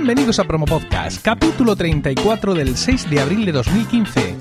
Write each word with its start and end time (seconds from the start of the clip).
Bienvenidos 0.00 0.38
a 0.38 0.44
Promo 0.44 0.64
Podcast, 0.64 1.20
capítulo 1.22 1.74
34 1.74 2.54
del 2.54 2.76
6 2.76 3.10
de 3.10 3.20
abril 3.20 3.44
de 3.44 3.50
2015. 3.50 4.36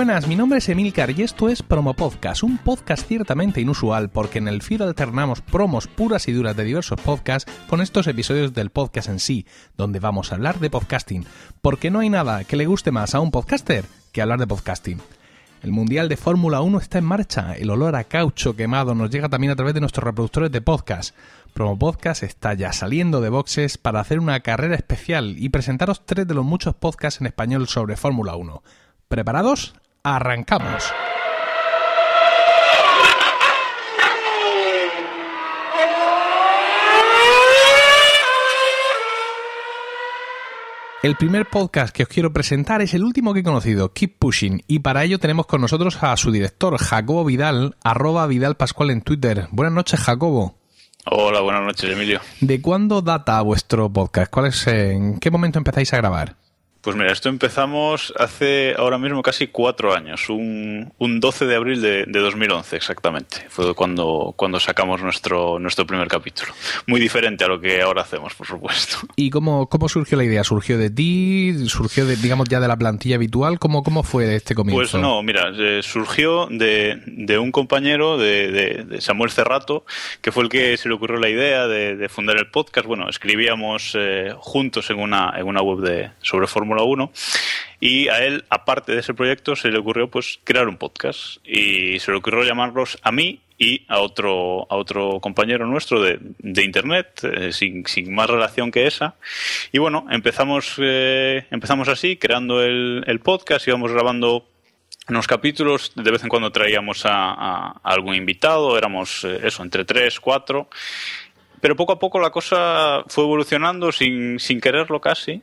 Buenas, 0.00 0.26
mi 0.26 0.34
nombre 0.34 0.60
es 0.60 0.68
Emilcar 0.70 1.10
y 1.10 1.20
esto 1.20 1.50
es 1.50 1.62
Promo 1.62 1.92
Podcast, 1.92 2.42
un 2.42 2.56
podcast 2.56 3.06
ciertamente 3.06 3.60
inusual 3.60 4.08
porque 4.08 4.38
en 4.38 4.48
el 4.48 4.62
feed 4.62 4.80
alternamos 4.80 5.42
promos 5.42 5.88
puras 5.88 6.26
y 6.26 6.32
duras 6.32 6.56
de 6.56 6.64
diversos 6.64 6.98
podcasts 6.98 7.52
con 7.68 7.82
estos 7.82 8.06
episodios 8.06 8.54
del 8.54 8.70
podcast 8.70 9.10
en 9.10 9.18
sí, 9.18 9.44
donde 9.76 10.00
vamos 10.00 10.32
a 10.32 10.36
hablar 10.36 10.58
de 10.58 10.70
podcasting, 10.70 11.26
porque 11.60 11.90
no 11.90 11.98
hay 11.98 12.08
nada 12.08 12.44
que 12.44 12.56
le 12.56 12.64
guste 12.64 12.90
más 12.90 13.14
a 13.14 13.20
un 13.20 13.30
podcaster 13.30 13.84
que 14.10 14.22
hablar 14.22 14.38
de 14.38 14.46
podcasting. 14.46 15.02
El 15.62 15.70
Mundial 15.70 16.08
de 16.08 16.16
Fórmula 16.16 16.62
1 16.62 16.78
está 16.78 16.96
en 16.96 17.04
marcha, 17.04 17.52
el 17.52 17.68
olor 17.68 17.94
a 17.94 18.04
caucho 18.04 18.56
quemado 18.56 18.94
nos 18.94 19.10
llega 19.10 19.28
también 19.28 19.50
a 19.50 19.56
través 19.56 19.74
de 19.74 19.80
nuestros 19.80 20.04
reproductores 20.04 20.50
de 20.50 20.62
podcast. 20.62 21.14
Promo 21.52 21.78
Podcast 21.78 22.22
está 22.22 22.54
ya 22.54 22.72
saliendo 22.72 23.20
de 23.20 23.28
boxes 23.28 23.76
para 23.76 24.00
hacer 24.00 24.18
una 24.18 24.40
carrera 24.40 24.76
especial 24.76 25.34
y 25.36 25.50
presentaros 25.50 26.06
tres 26.06 26.26
de 26.26 26.32
los 26.32 26.46
muchos 26.46 26.74
podcasts 26.74 27.20
en 27.20 27.26
español 27.26 27.68
sobre 27.68 27.98
Fórmula 27.98 28.34
1. 28.34 28.62
¿Preparados? 29.08 29.74
Arrancamos. 30.02 30.92
El 41.02 41.16
primer 41.16 41.46
podcast 41.46 41.94
que 41.94 42.02
os 42.02 42.08
quiero 42.08 42.32
presentar 42.32 42.80
es 42.82 42.94
el 42.94 43.04
último 43.04 43.32
que 43.34 43.40
he 43.40 43.42
conocido, 43.42 43.92
Keep 43.92 44.18
Pushing, 44.18 44.62
y 44.66 44.80
para 44.80 45.04
ello 45.04 45.18
tenemos 45.18 45.46
con 45.46 45.60
nosotros 45.60 46.02
a 46.02 46.16
su 46.16 46.30
director, 46.30 46.76
Jacobo 46.78 47.24
Vidal, 47.24 47.76
arroba 47.82 48.26
Vidal 48.26 48.56
Pascual 48.56 48.90
en 48.90 49.02
Twitter. 49.02 49.48
Buenas 49.50 49.74
noches, 49.74 50.00
Jacobo. 50.00 50.56
Hola, 51.06 51.40
buenas 51.40 51.62
noches, 51.62 51.90
Emilio. 51.90 52.20
¿De 52.40 52.60
cuándo 52.60 53.00
data 53.00 53.40
vuestro 53.42 53.90
podcast? 53.90 54.30
¿Cuál 54.30 54.46
es, 54.46 54.66
¿En 54.66 55.18
qué 55.18 55.30
momento 55.30 55.58
empezáis 55.58 55.92
a 55.94 55.98
grabar? 55.98 56.36
Pues 56.80 56.96
mira, 56.96 57.12
esto 57.12 57.28
empezamos 57.28 58.14
hace 58.18 58.74
ahora 58.76 58.96
mismo 58.96 59.22
casi 59.22 59.48
cuatro 59.48 59.94
años, 59.94 60.30
un, 60.30 60.90
un 60.96 61.20
12 61.20 61.44
de 61.44 61.54
abril 61.54 61.82
de, 61.82 62.06
de, 62.06 62.20
2011 62.20 62.74
exactamente. 62.74 63.44
Fue 63.50 63.74
cuando, 63.74 64.32
cuando 64.34 64.58
sacamos 64.58 65.02
nuestro, 65.02 65.58
nuestro 65.58 65.86
primer 65.86 66.08
capítulo. 66.08 66.52
Muy 66.86 66.98
diferente 66.98 67.44
a 67.44 67.48
lo 67.48 67.60
que 67.60 67.82
ahora 67.82 68.00
hacemos, 68.00 68.34
por 68.34 68.46
supuesto. 68.46 68.96
¿Y 69.14 69.28
cómo, 69.28 69.68
cómo 69.68 69.90
surgió 69.90 70.16
la 70.16 70.24
idea? 70.24 70.42
¿Surgió 70.42 70.78
de 70.78 70.88
ti? 70.88 71.68
¿Surgió, 71.68 72.06
de, 72.06 72.16
digamos, 72.16 72.48
ya 72.48 72.60
de 72.60 72.68
la 72.68 72.78
plantilla 72.78 73.16
habitual? 73.16 73.58
¿Cómo, 73.58 73.82
cómo 73.82 74.02
fue 74.02 74.34
este 74.34 74.54
comienzo? 74.54 74.78
Pues 74.78 74.94
no, 74.94 75.22
mira, 75.22 75.52
eh, 75.54 75.80
surgió 75.82 76.46
de, 76.50 77.02
de, 77.06 77.38
un 77.38 77.52
compañero, 77.52 78.16
de, 78.16 78.84
de, 78.86 79.00
Samuel 79.02 79.30
Cerrato, 79.30 79.84
que 80.22 80.32
fue 80.32 80.44
el 80.44 80.48
que 80.48 80.78
se 80.78 80.88
le 80.88 80.94
ocurrió 80.94 81.18
la 81.18 81.28
idea 81.28 81.66
de, 81.66 82.08
fundar 82.08 82.38
el 82.38 82.50
podcast. 82.50 82.86
Bueno, 82.86 83.08
escribíamos 83.10 83.92
eh, 83.98 84.32
juntos 84.38 84.88
en 84.88 84.98
una, 84.98 85.34
en 85.36 85.46
una 85.46 85.60
web 85.60 85.80
de, 85.80 86.10
sobre 86.22 86.46
Fórmula 86.70 86.82
1 86.84 87.12
y 87.80 88.08
a 88.08 88.22
él, 88.24 88.44
aparte 88.50 88.92
de 88.92 89.00
ese 89.00 89.14
proyecto, 89.14 89.56
se 89.56 89.70
le 89.70 89.78
ocurrió 89.78 90.08
pues 90.08 90.38
crear 90.44 90.68
un 90.68 90.76
podcast 90.76 91.38
y 91.46 91.98
se 91.98 92.10
le 92.10 92.18
ocurrió 92.18 92.44
llamarlos 92.44 92.98
a 93.02 93.10
mí 93.10 93.40
y 93.58 93.84
a 93.88 94.00
otro, 94.00 94.66
a 94.70 94.76
otro 94.76 95.18
compañero 95.20 95.66
nuestro 95.66 96.02
de, 96.02 96.18
de 96.20 96.64
internet, 96.64 97.20
eh, 97.24 97.52
sin, 97.52 97.86
sin, 97.86 98.14
más 98.14 98.28
relación 98.28 98.70
que 98.70 98.86
esa. 98.86 99.16
Y 99.72 99.78
bueno, 99.78 100.06
empezamos, 100.10 100.74
eh, 100.78 101.46
empezamos 101.50 101.88
así, 101.88 102.16
creando 102.16 102.62
el, 102.62 103.02
el 103.06 103.20
podcast, 103.20 103.66
íbamos 103.66 103.92
grabando 103.92 104.46
unos 105.08 105.26
capítulos, 105.26 105.92
de 105.96 106.10
vez 106.10 106.22
en 106.22 106.28
cuando 106.28 106.52
traíamos 106.52 107.02
a, 107.04 107.80
algún 107.82 108.14
invitado, 108.14 108.76
éramos 108.78 109.24
eh, 109.24 109.40
eso, 109.44 109.62
entre 109.62 109.84
tres, 109.84 110.20
cuatro. 110.20 110.68
Pero 111.60 111.76
poco 111.76 111.92
a 111.92 111.98
poco 111.98 112.18
la 112.20 112.30
cosa 112.30 113.04
fue 113.08 113.24
evolucionando 113.24 113.92
sin, 113.92 114.38
sin 114.38 114.60
quererlo 114.60 115.00
casi. 115.00 115.42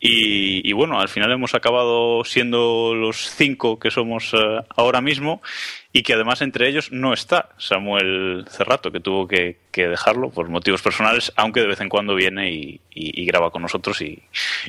Y, 0.00 0.68
y, 0.68 0.72
bueno, 0.74 1.00
al 1.00 1.08
final 1.08 1.32
hemos 1.32 1.54
acabado 1.54 2.22
siendo 2.24 2.94
los 2.94 3.30
cinco 3.30 3.80
que 3.80 3.90
somos 3.90 4.32
uh, 4.32 4.62
ahora 4.76 5.00
mismo 5.00 5.42
y 5.92 6.02
que 6.02 6.14
además 6.14 6.40
entre 6.42 6.68
ellos 6.68 6.92
no 6.92 7.12
está 7.12 7.48
Samuel 7.58 8.46
Cerrato, 8.48 8.92
que 8.92 9.00
tuvo 9.00 9.26
que, 9.26 9.58
que 9.72 9.88
dejarlo 9.88 10.30
por 10.30 10.48
motivos 10.48 10.82
personales, 10.82 11.32
aunque 11.34 11.60
de 11.60 11.66
vez 11.66 11.80
en 11.80 11.88
cuando 11.88 12.14
viene 12.14 12.52
y, 12.52 12.80
y, 12.94 13.22
y 13.22 13.26
graba 13.26 13.50
con 13.50 13.62
nosotros 13.62 14.00
y, 14.02 14.22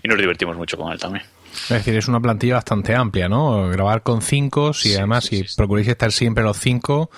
nos 0.03 0.17
divertimos 0.17 0.57
mucho 0.57 0.77
con 0.77 0.91
él 0.91 0.99
también. 0.99 1.25
Es 1.51 1.69
decir, 1.69 1.95
es 1.95 2.07
una 2.07 2.19
plantilla 2.19 2.55
bastante 2.55 2.95
amplia, 2.95 3.27
¿no? 3.27 3.69
Grabar 3.69 4.01
con 4.01 4.21
cinco, 4.21 4.73
si 4.73 4.89
sí, 4.89 4.95
además 4.95 5.25
sí, 5.25 5.37
si 5.37 5.47
sí, 5.47 5.55
procuráis 5.57 5.87
estar 5.87 6.11
siempre 6.11 6.43
los 6.43 6.57
cinco, 6.57 7.11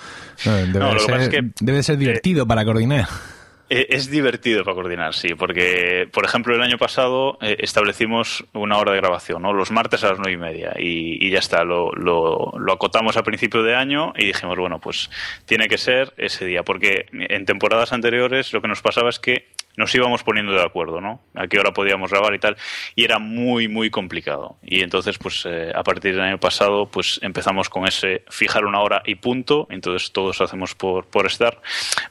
debe, 0.44 0.78
no, 0.78 0.98
ser, 0.98 1.20
es 1.20 1.28
que, 1.28 1.50
debe 1.60 1.82
ser 1.82 1.96
divertido 1.96 2.44
eh, 2.44 2.46
para 2.46 2.64
coordinar. 2.64 3.06
Es 3.74 4.10
divertido 4.10 4.64
para 4.64 4.74
coordinar, 4.74 5.14
sí, 5.14 5.28
porque, 5.34 6.06
por 6.12 6.26
ejemplo, 6.26 6.54
el 6.54 6.60
año 6.60 6.76
pasado 6.76 7.38
eh, 7.40 7.56
establecimos 7.60 8.44
una 8.52 8.76
hora 8.76 8.92
de 8.92 8.98
grabación, 8.98 9.40
¿no? 9.40 9.54
Los 9.54 9.70
martes 9.70 10.04
a 10.04 10.10
las 10.10 10.18
nueve 10.18 10.32
y 10.32 10.36
media, 10.36 10.74
y, 10.78 11.26
y 11.26 11.30
ya 11.30 11.38
está, 11.38 11.64
lo, 11.64 11.90
lo, 11.92 12.52
lo, 12.58 12.72
acotamos 12.74 13.16
a 13.16 13.22
principio 13.22 13.62
de 13.62 13.74
año 13.74 14.12
y 14.14 14.26
dijimos, 14.26 14.58
bueno, 14.58 14.78
pues 14.78 15.08
tiene 15.46 15.68
que 15.68 15.78
ser 15.78 16.12
ese 16.18 16.44
día, 16.44 16.64
porque 16.64 17.06
en 17.12 17.46
temporadas 17.46 17.94
anteriores 17.94 18.52
lo 18.52 18.60
que 18.60 18.68
nos 18.68 18.82
pasaba 18.82 19.08
es 19.08 19.18
que 19.18 19.46
nos 19.76 19.94
íbamos 19.94 20.22
poniendo 20.22 20.52
de 20.52 20.62
acuerdo, 20.62 21.00
¿no? 21.00 21.20
A 21.34 21.46
qué 21.46 21.58
hora 21.58 21.72
podíamos 21.72 22.10
grabar 22.10 22.34
y 22.34 22.38
tal, 22.38 22.56
y 22.94 23.04
era 23.04 23.18
muy, 23.18 23.68
muy 23.68 23.90
complicado. 23.90 24.56
Y 24.62 24.82
entonces, 24.82 25.18
pues, 25.18 25.46
eh, 25.46 25.72
a 25.74 25.82
partir 25.82 26.14
del 26.14 26.22
año 26.22 26.38
pasado, 26.38 26.86
pues 26.86 27.18
empezamos 27.22 27.68
con 27.68 27.86
ese 27.86 28.24
fijar 28.28 28.64
una 28.64 28.80
hora 28.80 29.02
y 29.06 29.14
punto, 29.16 29.66
entonces 29.70 30.12
todos 30.12 30.40
hacemos 30.40 30.74
por, 30.74 31.06
por 31.06 31.26
estar, 31.26 31.60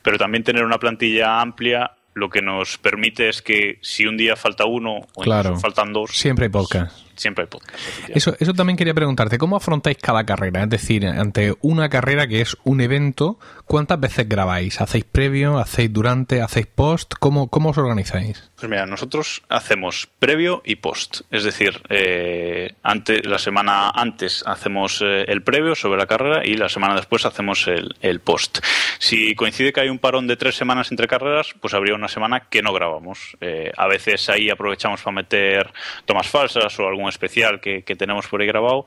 pero 0.01 0.17
también 0.17 0.43
tener 0.43 0.63
una 0.63 0.79
plantilla 0.79 1.41
amplia 1.41 1.91
lo 2.13 2.29
que 2.29 2.41
nos 2.41 2.77
permite 2.77 3.29
es 3.29 3.41
que 3.41 3.79
si 3.81 4.05
un 4.05 4.17
día 4.17 4.35
falta 4.35 4.65
uno 4.65 5.07
o 5.13 5.21
claro, 5.21 5.57
faltan 5.57 5.93
dos, 5.93 6.11
siempre 6.11 6.45
hay 6.45 6.51
podcast. 6.51 7.10
Siempre 7.21 7.43
hay 7.43 7.47
podcast. 7.49 7.77
Eso, 8.09 8.35
eso 8.39 8.53
también 8.53 8.77
quería 8.77 8.95
preguntarte, 8.95 9.37
¿cómo 9.37 9.55
afrontáis 9.55 9.97
cada 9.97 10.25
carrera? 10.25 10.63
Es 10.63 10.69
decir, 10.69 11.05
ante 11.05 11.53
una 11.61 11.87
carrera 11.87 12.25
que 12.25 12.41
es 12.41 12.57
un 12.63 12.81
evento, 12.81 13.37
¿cuántas 13.65 13.99
veces 13.99 14.27
grabáis? 14.27 14.81
¿Hacéis 14.81 15.03
previo? 15.03 15.59
¿Hacéis 15.59 15.93
durante? 15.93 16.41
¿Hacéis 16.41 16.65
post? 16.65 17.13
¿Cómo, 17.19 17.47
cómo 17.49 17.69
os 17.69 17.77
organizáis? 17.77 18.49
Pues 18.55 18.67
mira, 18.67 18.87
nosotros 18.87 19.43
hacemos 19.49 20.09
previo 20.17 20.63
y 20.65 20.77
post. 20.77 21.21
Es 21.29 21.43
decir, 21.43 21.79
eh, 21.89 22.73
antes, 22.81 23.23
la 23.23 23.37
semana 23.37 23.91
antes 23.91 24.43
hacemos 24.47 25.03
eh, 25.05 25.25
el 25.27 25.43
previo 25.43 25.75
sobre 25.75 25.99
la 25.99 26.07
carrera 26.07 26.43
y 26.43 26.55
la 26.55 26.69
semana 26.69 26.95
después 26.95 27.23
hacemos 27.27 27.67
el, 27.67 27.95
el 28.01 28.19
post. 28.19 28.65
Si 28.97 29.35
coincide 29.35 29.73
que 29.73 29.81
hay 29.81 29.89
un 29.89 29.99
parón 29.99 30.25
de 30.25 30.37
tres 30.37 30.55
semanas 30.55 30.89
entre 30.89 31.07
carreras, 31.07 31.53
pues 31.61 31.75
habría 31.75 31.93
una 31.93 32.07
semana 32.07 32.47
que 32.49 32.63
no 32.63 32.73
grabamos. 32.73 33.37
Eh, 33.41 33.71
a 33.77 33.87
veces 33.87 34.27
ahí 34.29 34.49
aprovechamos 34.49 35.03
para 35.03 35.13
meter 35.13 35.71
tomas 36.05 36.27
falsas 36.27 36.79
o 36.79 36.87
algún 36.87 37.10
especial 37.11 37.61
que, 37.61 37.83
que, 37.83 37.95
tenemos 37.95 38.27
por 38.27 38.41
ahí 38.41 38.47
grabado. 38.47 38.85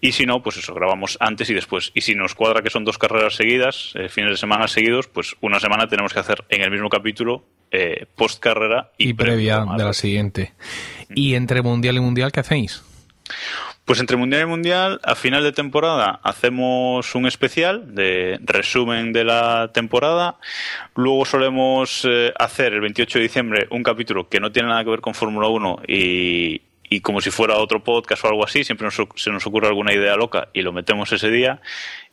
Y 0.00 0.12
si 0.12 0.26
no, 0.26 0.42
pues 0.42 0.58
eso, 0.58 0.74
grabamos 0.74 1.16
antes 1.20 1.48
y 1.48 1.54
después. 1.54 1.90
Y 1.94 2.02
si 2.02 2.14
nos 2.14 2.34
cuadra 2.34 2.62
que 2.62 2.70
son 2.70 2.84
dos 2.84 2.98
carreras 2.98 3.34
seguidas, 3.34 3.92
eh, 3.94 4.08
fines 4.08 4.32
de 4.32 4.36
semana 4.36 4.68
seguidos, 4.68 5.08
pues 5.08 5.36
una 5.40 5.60
semana 5.60 5.88
tenemos 5.88 6.12
que 6.12 6.20
hacer 6.20 6.44
en 6.48 6.62
el 6.62 6.70
mismo 6.70 6.88
capítulo 6.88 7.44
eh, 7.70 8.06
post 8.14 8.40
carrera 8.40 8.90
y, 8.98 9.10
y 9.10 9.14
previa 9.14 9.64
de 9.76 9.84
la 9.84 9.94
siguiente. 9.94 10.52
¿Y 11.14 11.34
entre 11.34 11.62
mundial 11.62 11.96
y 11.96 12.00
mundial 12.00 12.32
qué 12.32 12.40
hacéis? 12.40 12.82
Pues 13.84 13.98
entre 13.98 14.16
Mundial 14.16 14.42
y 14.42 14.46
Mundial, 14.46 15.00
a 15.02 15.16
final 15.16 15.42
de 15.42 15.50
temporada 15.50 16.20
hacemos 16.22 17.16
un 17.16 17.26
especial 17.26 17.96
de 17.96 18.38
resumen 18.42 19.12
de 19.12 19.24
la 19.24 19.72
temporada. 19.74 20.36
Luego 20.94 21.24
solemos 21.24 22.06
eh, 22.08 22.32
hacer 22.38 22.74
el 22.74 22.80
28 22.80 23.18
de 23.18 23.22
diciembre 23.22 23.66
un 23.70 23.82
capítulo 23.82 24.28
que 24.28 24.38
no 24.38 24.52
tiene 24.52 24.68
nada 24.68 24.84
que 24.84 24.90
ver 24.90 25.00
con 25.00 25.14
Fórmula 25.14 25.48
1 25.48 25.82
y, 25.88 26.62
y 26.92 27.00
como 27.00 27.22
si 27.22 27.30
fuera 27.30 27.56
otro 27.56 27.82
podcast 27.82 28.22
o 28.24 28.28
algo 28.28 28.44
así, 28.44 28.64
siempre 28.64 28.86
nos, 28.86 29.00
se 29.16 29.30
nos 29.30 29.46
ocurre 29.46 29.68
alguna 29.68 29.94
idea 29.94 30.14
loca 30.14 30.48
y 30.52 30.60
lo 30.60 30.72
metemos 30.72 31.10
ese 31.10 31.30
día 31.30 31.60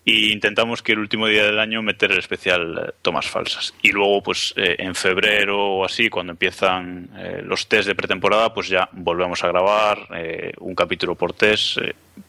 y 0.05 0.31
intentamos 0.31 0.81
que 0.81 0.93
el 0.93 0.99
último 0.99 1.27
día 1.27 1.43
del 1.43 1.59
año 1.59 1.81
meter 1.81 2.13
el 2.13 2.19
especial 2.19 2.77
eh, 2.77 2.91
tomas 3.01 3.27
falsas. 3.27 3.73
Y 3.81 3.91
luego, 3.91 4.23
pues 4.23 4.53
eh, 4.55 4.77
en 4.79 4.95
febrero 4.95 5.59
o 5.59 5.85
así, 5.85 6.09
cuando 6.09 6.31
empiezan 6.31 7.09
eh, 7.17 7.41
los 7.43 7.67
test 7.67 7.89
de 7.89 7.95
pretemporada, 7.95 8.53
pues 8.53 8.69
ya 8.69 8.87
volvemos 8.93 9.43
a 9.43 9.49
grabar 9.49 10.07
eh, 10.15 10.53
un 10.59 10.73
capítulo 10.73 11.15
por 11.15 11.33
test. 11.33 11.77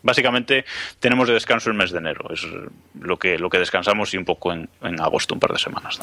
básicamente 0.02 0.64
tenemos 0.98 1.28
de 1.28 1.34
descanso 1.34 1.70
el 1.70 1.76
mes 1.76 1.92
de 1.92 1.98
enero, 1.98 2.28
es 2.32 2.44
lo 3.00 3.16
que, 3.16 3.38
lo 3.38 3.48
que 3.48 3.58
descansamos 3.58 4.12
y 4.12 4.16
un 4.16 4.24
poco 4.24 4.52
en, 4.52 4.68
en 4.82 5.00
agosto, 5.00 5.34
un 5.34 5.40
par 5.40 5.52
de 5.52 5.58
semanas. 5.60 6.00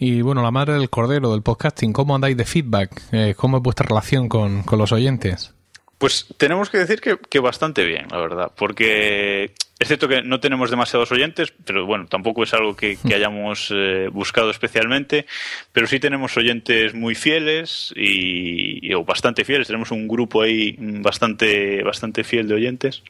Y 0.00 0.22
bueno, 0.22 0.42
la 0.42 0.50
madre 0.50 0.74
del 0.74 0.90
cordero 0.90 1.30
del 1.30 1.42
podcasting, 1.42 1.92
¿cómo 1.92 2.16
andáis 2.16 2.36
de 2.36 2.44
feedback? 2.44 3.36
¿Cómo 3.36 3.58
es 3.58 3.62
vuestra 3.62 3.86
relación 3.86 4.28
con, 4.28 4.64
con 4.64 4.80
los 4.80 4.90
oyentes? 4.90 5.54
Pues 5.98 6.26
tenemos 6.36 6.70
que 6.70 6.78
decir 6.78 7.00
que, 7.00 7.38
bastante 7.38 7.84
bien, 7.84 8.08
la 8.10 8.18
verdad, 8.18 8.52
porque 8.56 9.52
es 9.78 9.88
cierto 9.88 10.08
que 10.08 10.22
no 10.22 10.40
tenemos 10.40 10.70
demasiados 10.70 11.12
oyentes, 11.12 11.52
pero 11.64 11.86
bueno, 11.86 12.06
tampoco 12.06 12.42
es 12.42 12.52
algo 12.52 12.74
que, 12.76 12.98
mm. 13.02 13.12
hayamos 13.12 13.72
eh, 13.74 14.08
buscado 14.12 14.50
especialmente, 14.50 15.26
pero 15.72 15.86
sí 15.86 16.00
tenemos 16.00 16.36
oyentes 16.36 16.94
muy 16.94 17.14
fieles 17.14 17.92
y, 17.96 18.92
o 18.92 19.04
bastante 19.04 19.44
fieles, 19.44 19.66
tenemos 19.66 19.92
un 19.92 20.08
grupo 20.08 20.42
ahí 20.42 20.76
bastante, 20.78 21.82
bastante 21.82 22.24
fiel 22.24 22.48
de 22.48 22.54
oyentes. 22.54 23.02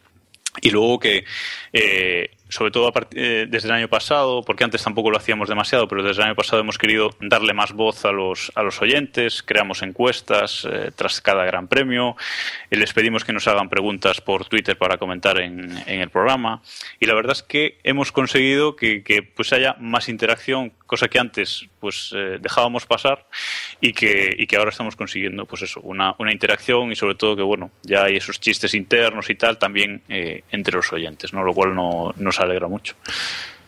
Y 0.60 0.70
luego 0.70 1.00
que 1.00 1.24
eh, 1.72 2.30
sobre 2.54 2.70
todo 2.70 2.92
eh, 3.16 3.46
desde 3.48 3.66
el 3.66 3.74
año 3.74 3.88
pasado, 3.88 4.44
porque 4.44 4.62
antes 4.62 4.84
tampoco 4.84 5.10
lo 5.10 5.16
hacíamos 5.16 5.48
demasiado, 5.48 5.88
pero 5.88 6.04
desde 6.04 6.22
el 6.22 6.28
año 6.28 6.36
pasado 6.36 6.60
hemos 6.60 6.78
querido 6.78 7.10
darle 7.20 7.52
más 7.52 7.72
voz 7.72 8.04
a 8.04 8.12
los, 8.12 8.52
a 8.54 8.62
los 8.62 8.80
oyentes, 8.80 9.42
creamos 9.42 9.82
encuestas 9.82 10.64
eh, 10.70 10.92
tras 10.94 11.20
cada 11.20 11.44
gran 11.44 11.66
premio, 11.66 12.14
y 12.70 12.76
les 12.76 12.92
pedimos 12.92 13.24
que 13.24 13.32
nos 13.32 13.48
hagan 13.48 13.68
preguntas 13.68 14.20
por 14.20 14.46
Twitter 14.46 14.78
para 14.78 14.98
comentar 14.98 15.40
en, 15.40 15.76
en 15.88 16.00
el 16.00 16.10
programa, 16.10 16.62
y 17.00 17.06
la 17.06 17.14
verdad 17.14 17.32
es 17.32 17.42
que 17.42 17.78
hemos 17.82 18.12
conseguido 18.12 18.76
que, 18.76 19.02
que 19.02 19.24
pues 19.24 19.52
haya 19.52 19.74
más 19.80 20.08
interacción, 20.08 20.72
cosa 20.86 21.08
que 21.08 21.18
antes 21.18 21.66
pues 21.84 22.14
eh, 22.16 22.38
dejábamos 22.40 22.86
pasar 22.86 23.26
y 23.78 23.92
que, 23.92 24.34
y 24.38 24.46
que 24.46 24.56
ahora 24.56 24.70
estamos 24.70 24.96
consiguiendo 24.96 25.44
pues 25.44 25.60
eso, 25.60 25.80
una, 25.82 26.14
una 26.18 26.32
interacción 26.32 26.90
y 26.90 26.96
sobre 26.96 27.14
todo 27.14 27.36
que 27.36 27.42
bueno, 27.42 27.72
ya 27.82 28.04
hay 28.04 28.16
esos 28.16 28.40
chistes 28.40 28.72
internos 28.72 29.28
y 29.28 29.34
tal 29.34 29.58
también 29.58 30.02
entre 30.08 30.76
los 30.76 30.90
oyentes, 30.94 31.34
¿no? 31.34 31.44
lo 31.44 31.52
cual 31.52 31.74
no, 31.74 32.14
nos 32.16 32.40
alegra 32.40 32.68
mucho. 32.68 32.94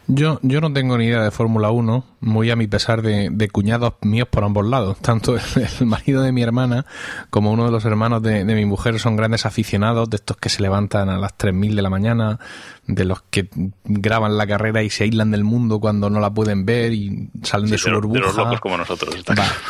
Yo, 0.09 0.39
yo 0.43 0.61
no 0.61 0.73
tengo 0.73 0.97
ni 0.99 1.07
idea 1.07 1.23
de 1.23 1.31
Fórmula 1.33 1.71
1, 1.71 2.05
muy 2.21 2.51
a 2.51 2.57
mi 2.57 2.69
pesar 2.69 3.03
de, 3.03 3.29
de, 3.31 3.49
cuñados 3.49 3.95
míos 4.03 4.29
por 4.31 4.45
ambos 4.45 4.65
lados. 4.65 4.99
Tanto 4.99 5.37
el, 5.81 5.87
marido 5.87 6.23
de 6.23 6.33
mi 6.33 6.43
hermana 6.43 6.87
como 7.31 7.51
uno 7.51 7.65
de 7.65 7.73
los 7.73 7.85
hermanos 7.85 8.23
de, 8.23 8.45
de, 8.45 8.55
mi 8.55 8.65
mujer 8.65 9.01
son 9.01 9.17
grandes 9.17 9.47
aficionados 9.47 10.09
de 10.09 10.17
estos 10.17 10.37
que 10.37 10.49
se 10.49 10.63
levantan 10.63 11.09
a 11.09 11.19
las 11.19 11.37
3.000 11.37 11.75
de 11.75 11.83
la 11.83 11.91
mañana, 11.91 12.39
de 12.87 13.05
los 13.05 13.23
que 13.31 13.49
graban 13.85 14.37
la 14.37 14.47
carrera 14.47 14.83
y 14.83 14.91
se 14.91 15.05
aíslan 15.05 15.31
del 15.31 15.45
mundo 15.45 15.81
cuando 15.81 16.09
no 16.09 16.21
la 16.21 16.33
pueden 16.33 16.65
ver 16.65 16.93
y 16.93 17.31
salen 17.43 17.71
de 17.71 17.79
su 17.79 17.91
burbuja. 17.91 18.21
De 18.21 18.27
los 18.27 18.37
locos 18.37 18.61
como 18.61 18.77
nosotros. 18.77 19.15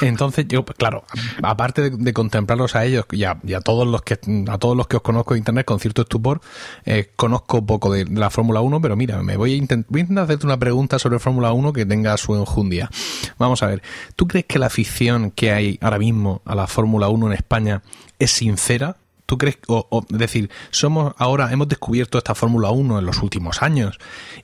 entonces 0.03 0.47
yo, 0.49 0.65
claro, 0.65 1.05
aparte 1.43 1.91
de, 1.91 2.13
contemplarlos 2.13 2.77
a 2.77 2.85
ellos 2.85 3.07
y 3.11 3.25
a, 3.25 3.61
todos 3.65 3.87
los 3.87 4.03
que 4.03 4.19
a 4.49 4.59
todos 4.59 4.77
los 4.77 4.87
que 4.87 4.97
os 4.97 5.03
conozco 5.03 5.35
de 5.35 5.39
internet 5.39 5.65
con 5.65 5.81
cierto 5.81 6.03
estupor, 6.03 6.41
eh, 6.85 7.13
conozco 7.17 7.65
poco 7.65 7.93
de, 7.93 8.05
la 8.05 8.31
Fórmula 8.31 8.61
1, 8.61 8.81
pero 8.81 8.97
mira, 8.97 9.23
me 9.23 9.37
voy 9.37 9.55
a, 9.55 9.57
intentar, 9.57 10.26
hacerte 10.27 10.47
una 10.47 10.59
pregunta 10.59 10.99
sobre 10.99 11.19
Fórmula 11.19 11.53
1 11.53 11.73
que 11.73 11.87
tenga 11.87 12.17
su 12.17 12.35
enjundia. 12.35 12.91
Vamos 13.39 13.63
a 13.63 13.67
ver, 13.67 13.83
¿tú 14.15 14.29
crees 14.29 14.47
que 14.47 14.59
la 14.59 14.67
afición 14.67 15.31
que 15.31 15.53
hay 15.53 15.79
ahora 15.81 15.99
mismo 15.99 16.43
a 16.45 16.55
la 16.55 16.67
Fórmula 16.67 17.09
1 17.09 17.29
en 17.29 17.33
España 17.33 17.83
es 18.19 18.31
sincera? 18.31 18.97
¿Tú 19.27 19.39
crees, 19.39 19.59
o, 19.67 20.07
es 20.09 20.19
decir, 20.19 20.51
somos 20.71 21.13
ahora, 21.19 21.53
hemos 21.53 21.67
descubierto 21.67 22.17
esta 22.17 22.37
Fórmula 22.37 22.71
1 22.71 23.01
en 23.01 23.07
los 23.07 23.23
últimos 23.23 23.61
años 23.61 23.99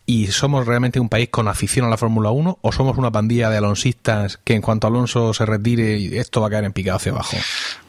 y 0.06 0.26
somos 0.26 0.66
realmente 0.66 0.98
un 0.98 1.08
país 1.08 1.28
con 1.28 1.46
afición 1.46 1.86
a 1.86 1.88
la 1.88 1.96
Fórmula 1.96 2.30
1 2.30 2.58
o 2.60 2.72
somos 2.72 2.98
una 2.98 3.12
pandilla 3.12 3.48
de 3.48 3.58
alonsistas 3.58 4.38
que 4.38 4.54
en 4.54 4.60
cuanto 4.60 4.88
Alonso 4.88 5.32
se 5.34 5.46
retire 5.46 6.18
esto 6.18 6.40
va 6.40 6.48
a 6.48 6.50
caer 6.50 6.64
en 6.64 6.72
picado 6.72 6.96
hacia 6.96 7.12
abajo? 7.12 7.36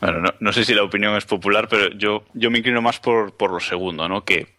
Bueno, 0.02 0.32
no, 0.40 0.54
sé 0.54 0.64
si 0.64 0.76
la 0.76 0.84
opinión 0.84 1.16
es 1.16 1.26
popular, 1.26 1.68
pero 1.68 1.90
yo, 1.98 2.26
yo 2.36 2.52
me 2.52 2.60
inclino 2.60 2.82
más 2.82 3.00
por, 3.00 3.34
por 3.34 3.50
lo 3.50 3.60
segundo, 3.60 4.08
¿no? 4.08 4.24
Que 4.24 4.54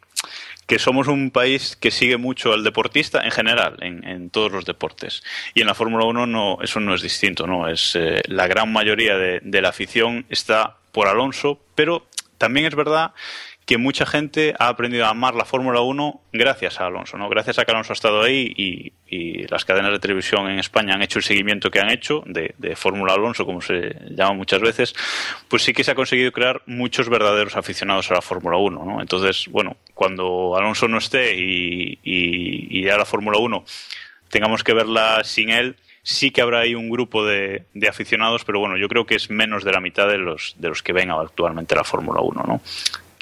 que 0.66 0.78
somos 0.78 1.08
un 1.08 1.31
país 1.31 1.76
que 1.76 1.90
sigue 1.90 2.16
mucho 2.16 2.52
al 2.52 2.64
deportista 2.64 3.22
en 3.22 3.31
general, 3.31 3.76
en, 3.81 4.06
en 4.06 4.31
todos 4.31 4.52
los 4.52 4.64
deportes. 4.64 5.22
Y 5.55 5.61
en 5.61 5.66
la 5.66 5.75
Fórmula 5.75 6.05
1 6.06 6.26
no, 6.26 6.58
eso 6.62 6.81
no 6.81 6.94
es 6.94 7.02
distinto, 7.02 7.46
¿no? 7.46 7.69
Es, 7.69 7.94
eh, 7.96 8.22
la 8.28 8.46
gran 8.46 8.72
mayoría 8.72 9.16
de, 9.16 9.40
de, 9.43 9.62
la 9.62 9.70
afición 9.70 10.26
está 10.31 10.76
por 10.93 11.08
Alonso, 11.08 11.61
pero 11.75 12.06
también 12.38 12.66
es 12.66 12.75
verdad 12.75 13.12
que 13.66 13.78
mucha 13.78 14.05
gente 14.05 14.55
ha 14.58 14.69
aprendido 14.69 15.06
a 15.06 15.11
amar 15.11 15.34
la 15.34 15.44
Fórmula 15.44 15.81
1 15.81 16.20
gracias 16.32 16.81
a 16.81 16.87
Alonso, 16.87 17.16
¿no? 17.16 17.28
Gracias 17.28 17.58
a 17.58 17.64
que 17.64 17.72
Alonso 17.72 17.93
ha 17.93 17.94
estado 17.94 18.22
ahí 18.22 18.52
y, 18.56 18.93
las 19.49 19.64
cadenas 19.64 19.93
de 19.93 20.00
televisión 20.00 20.50
en 20.50 20.58
España 20.58 20.94
han 20.94 21.02
hecho 21.02 21.20
el 21.20 21.25
seguimiento 21.25 21.70
que 21.70 21.78
han 21.78 21.88
hecho 21.88 22.25
de, 22.26 22.75
Fórmula 22.75 23.12
Alonso, 23.12 23.46
como 23.46 23.61
se 23.61 23.94
llama 24.11 24.32
muchas 24.32 24.61
veces, 24.61 24.94
pues 25.46 25.62
sí 25.62 25.72
que 25.72 25.84
se 25.84 25.93
ha 25.93 25.94
conseguido 25.94 26.32
crear 26.32 26.62
muchos 26.66 27.08
verdaderos 27.08 27.56
aficionados 27.56 28.11
a 28.11 28.14
la 28.14 28.22
Fórmula 28.22 28.56
1, 28.56 28.84
¿no? 28.84 29.00
Entonces, 29.00 29.46
bueno, 29.50 29.76
cuando 29.94 30.56
Alonso 30.56 30.88
no 30.88 30.99
esté 30.99 31.37
y, 31.37 32.00
y, 32.02 32.81
y 32.81 32.88
a 32.88 32.96
la 32.96 33.05
Fórmula 33.05 33.38
1 33.38 33.64
tengamos 34.28 34.64
que 34.64 34.75
verla 34.75 35.22
sin 35.22 35.50
él, 35.50 35.76
sí 36.05 36.31
que 36.31 36.43
habrá 36.43 36.61
ahí 36.61 36.75
un 36.75 36.90
grupo 36.90 37.25
de, 37.25 37.64
aficionados, 37.88 38.44
pero 38.44 38.61
bueno, 38.61 38.76
yo 38.76 38.88
creo 38.88 39.06
que 39.06 39.16
es 39.16 39.31
menos 39.31 39.64
de 39.64 39.72
la 39.72 39.81
mitad 39.81 40.06
de 40.06 40.19
los, 40.19 40.55
de 40.58 40.69
los 40.69 40.82
que 40.82 40.93
ven 40.93 41.11
actualmente 41.11 41.75
la 41.75 41.82
Fórmula 41.82 42.20
1, 42.20 42.44
¿no? 42.46 42.61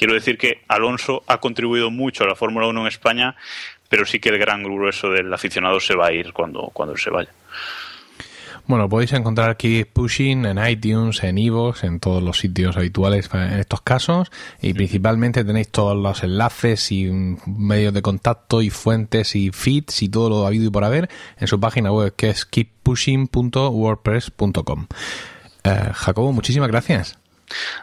Quiero 0.02 0.14
decir 0.14 0.36
que 0.36 0.62
Alonso 0.66 1.22
ha 1.28 1.38
contribuido 1.38 1.88
mucho 1.88 2.24
a 2.24 2.26
la 2.26 2.34
Fórmula 2.34 2.66
1 2.66 2.80
en 2.80 2.86
España, 2.88 3.36
pero 3.88 4.04
sí 4.04 4.18
que 4.18 4.30
el 4.30 4.38
gran 4.38 4.64
grueso 4.64 5.10
del 5.10 5.32
aficionado 5.32 5.78
se 5.78 5.94
va 5.94 6.08
a 6.08 6.12
ir 6.12 6.32
cuando, 6.32 6.72
cuando 6.72 6.96
se 6.96 7.08
vaya. 7.08 7.30
Bueno, 8.66 8.88
podéis 8.88 9.12
encontrar 9.12 9.48
aquí 9.48 9.84
Pushing 9.84 10.44
en 10.44 10.58
iTunes, 10.66 11.22
en 11.22 11.38
Evox, 11.38 11.84
en 11.84 12.00
todos 12.00 12.20
los 12.20 12.38
sitios 12.38 12.76
habituales 12.76 13.30
en 13.32 13.60
estos 13.60 13.80
casos 13.82 14.32
y 14.60 14.74
principalmente 14.74 15.44
tenéis 15.44 15.68
todos 15.68 15.96
los 15.96 16.24
enlaces 16.24 16.90
y 16.90 17.08
medios 17.46 17.94
de 17.94 18.02
contacto 18.02 18.60
y 18.60 18.70
fuentes 18.70 19.36
y 19.36 19.52
feeds 19.52 20.02
y 20.02 20.08
todo 20.08 20.28
lo 20.28 20.48
habido 20.48 20.64
y 20.64 20.70
por 20.70 20.82
haber 20.82 21.08
en 21.38 21.46
su 21.46 21.60
página 21.60 21.92
web 21.92 22.12
que 22.16 22.30
es 22.30 22.44
keeppushing.wordpress.com. 22.44 24.86
Eh, 25.62 25.90
Jacobo, 25.94 26.32
muchísimas 26.32 26.70
gracias. 26.70 27.21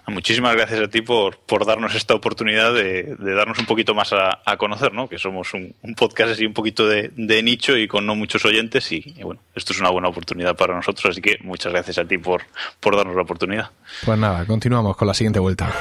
Muchísimas 0.08 0.56
gracias 0.56 0.82
a 0.82 0.88
ti 0.88 1.02
por, 1.02 1.38
por 1.38 1.66
darnos 1.66 1.96
esta 1.96 2.14
oportunidad 2.14 2.74
de, 2.74 3.16
darnos 3.20 3.60
un 3.60 3.66
poquito 3.66 3.94
más 3.94 4.14
a, 4.14 4.58
conocer, 4.58 4.94
¿no? 4.94 5.08
Que 5.08 5.18
somos 5.18 5.54
un, 5.54 5.74
podcast 5.96 6.34
así 6.34 6.46
un 6.46 6.54
poquito 6.54 6.88
de, 6.88 7.12
nicho 7.44 7.78
y 7.78 7.88
con 7.88 8.06
no 8.06 8.16
muchos 8.16 8.44
oyentes 8.46 8.92
y, 8.92 9.16
bueno, 9.24 9.42
esto 9.56 9.74
es 9.74 9.80
una 9.80 9.90
buena 9.90 10.10
oportunidad 10.10 10.56
para 10.56 10.76
nosotros, 10.76 11.06
así 11.12 11.22
que 11.22 11.38
muchas 11.42 11.72
gracias 11.72 11.98
a 12.00 12.06
ti 12.06 12.18
por, 12.18 12.44
por 12.80 12.96
darnos 12.96 13.16
la 13.16 13.22
oportunidad. 13.22 13.70
Pues 14.06 14.18
nada, 14.18 14.46
continuamos 14.46 14.98
con 14.98 15.08
la 15.08 15.14
siguiente 15.14 15.40
vuelta. 15.40 15.74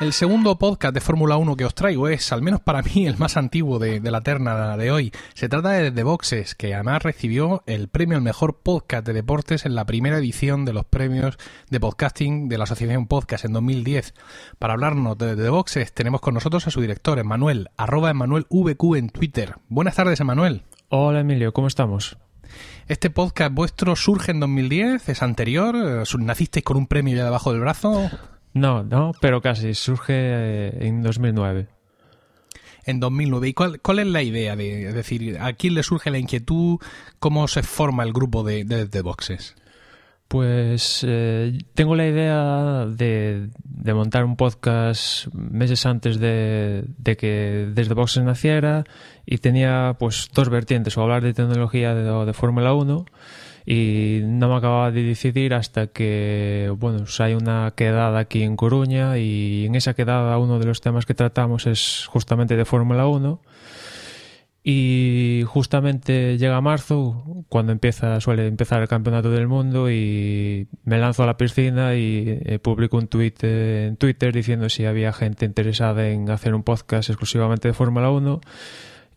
El 0.00 0.12
segundo 0.12 0.58
podcast 0.58 0.94
de 0.94 1.00
Fórmula 1.00 1.36
1 1.36 1.56
que 1.56 1.64
os 1.64 1.74
traigo 1.74 2.08
es, 2.08 2.32
al 2.32 2.42
menos 2.42 2.60
para 2.60 2.82
mí, 2.82 3.06
el 3.06 3.18
más 3.18 3.36
antiguo 3.36 3.78
de, 3.78 4.00
la 4.00 4.22
terna 4.22 4.76
de 4.76 4.90
hoy. 4.90 5.12
Se 5.34 5.48
trata 5.48 5.70
de 5.70 5.92
The 5.92 6.02
Boxes, 6.02 6.54
que 6.54 6.74
además 6.74 7.02
recibió 7.02 7.62
el 7.66 7.88
premio 7.88 8.16
al 8.16 8.22
mejor 8.22 8.58
podcast 8.62 9.06
de 9.06 9.12
deportes 9.12 9.64
en 9.64 9.74
la 9.74 9.84
primera 9.84 10.18
edición 10.18 10.64
de 10.64 10.72
los 10.72 10.84
premios 10.86 11.38
de 11.70 11.78
podcasting 11.78 12.48
de 12.48 12.58
la 12.58 12.64
Asociación 12.64 13.06
Podcast 13.06 13.44
en 13.44 13.52
2010. 13.52 14.14
Para 14.58 14.72
hablarnos 14.72 15.16
de 15.18 15.36
The 15.36 15.50
Boxes 15.50 15.92
tenemos 15.92 16.20
con 16.20 16.34
nosotros 16.34 16.66
a 16.66 16.70
su 16.70 16.80
director, 16.80 17.18
Emanuel, 17.18 17.70
arroba 17.76 18.10
Emanuel 18.10 18.46
VQ 18.50 18.96
en 18.96 19.10
Twitter. 19.10 19.56
Buenas 19.68 19.94
tardes, 19.94 20.18
Emanuel. 20.20 20.62
Hola, 20.88 21.20
Emilio, 21.20 21.52
¿cómo 21.52 21.68
estamos? 21.68 22.16
¿Este 22.88 23.08
podcast 23.08 23.54
vuestro 23.54 23.94
surge 23.94 24.32
en 24.32 24.40
2010? 24.40 25.08
¿Es 25.08 25.22
anterior? 25.22 25.76
¿Nacisteis 26.18 26.64
con 26.64 26.76
un 26.76 26.86
premio 26.88 27.16
ya 27.16 27.24
debajo 27.24 27.52
del 27.52 27.60
brazo? 27.60 28.10
No, 28.54 28.82
no, 28.82 29.12
pero 29.20 29.40
casi. 29.40 29.74
Surge 29.74 30.12
eh, 30.14 30.86
en 30.86 31.02
2009. 31.02 31.68
En 32.84 33.00
2009. 33.00 33.48
¿Y 33.48 33.54
cuál, 33.54 33.80
cuál 33.80 34.00
es 34.00 34.06
la 34.06 34.22
idea? 34.22 34.56
De, 34.56 34.88
es 34.88 34.94
decir, 34.94 35.38
¿a 35.40 35.52
quién 35.54 35.74
le 35.74 35.82
surge 35.82 36.10
la 36.10 36.18
inquietud? 36.18 36.78
¿Cómo 37.18 37.48
se 37.48 37.62
forma 37.62 38.02
el 38.02 38.12
grupo 38.12 38.42
de, 38.42 38.64
de, 38.64 39.02
boxes? 39.02 39.54
Pues 40.28 41.04
eh, 41.06 41.58
tengo 41.74 41.94
la 41.94 42.06
idea 42.06 42.86
de, 42.86 43.50
de, 43.64 43.94
montar 43.94 44.24
un 44.24 44.36
podcast 44.36 45.26
meses 45.34 45.84
antes 45.84 46.18
de, 46.18 46.84
de, 46.96 47.16
que 47.18 47.68
desde 47.70 47.92
Boxes 47.92 48.22
naciera 48.22 48.84
y 49.26 49.38
tenía 49.38 49.94
pues 49.98 50.30
dos 50.32 50.48
vertientes, 50.48 50.96
o 50.96 51.02
hablar 51.02 51.22
de 51.22 51.34
tecnología 51.34 51.94
de, 51.94 52.24
de 52.24 52.32
Fórmula 52.32 52.72
1 52.72 53.04
y 53.64 54.20
no 54.24 54.48
me 54.48 54.56
acababa 54.56 54.90
de 54.90 55.02
decidir 55.02 55.54
hasta 55.54 55.88
que, 55.88 56.72
bueno, 56.78 56.98
pues 57.00 57.20
hay 57.20 57.34
una 57.34 57.72
quedada 57.76 58.18
aquí 58.18 58.42
en 58.42 58.56
Coruña 58.56 59.18
y 59.18 59.66
en 59.66 59.74
esa 59.74 59.94
quedada 59.94 60.38
uno 60.38 60.58
de 60.58 60.66
los 60.66 60.80
temas 60.80 61.06
que 61.06 61.14
tratamos 61.14 61.66
es 61.66 62.06
justamente 62.06 62.56
de 62.56 62.64
Fórmula 62.64 63.06
1 63.06 63.40
y 64.64 65.42
justamente 65.46 66.38
llega 66.38 66.60
marzo 66.60 67.44
cuando 67.48 67.72
empieza 67.72 68.20
suele 68.20 68.46
empezar 68.46 68.80
el 68.80 68.86
campeonato 68.86 69.28
del 69.30 69.48
mundo 69.48 69.90
y 69.90 70.68
me 70.84 70.98
lanzo 70.98 71.24
a 71.24 71.26
la 71.26 71.36
piscina 71.36 71.96
y 71.96 72.38
eh, 72.44 72.60
publico 72.60 72.96
un 72.96 73.08
tweet 73.08 73.34
en 73.42 73.96
Twitter 73.96 74.32
diciendo 74.32 74.68
si 74.68 74.84
había 74.84 75.12
gente 75.12 75.46
interesada 75.46 76.08
en 76.08 76.30
hacer 76.30 76.54
un 76.54 76.62
podcast 76.62 77.10
exclusivamente 77.10 77.66
de 77.66 77.74
Fórmula 77.74 78.10
1 78.10 78.40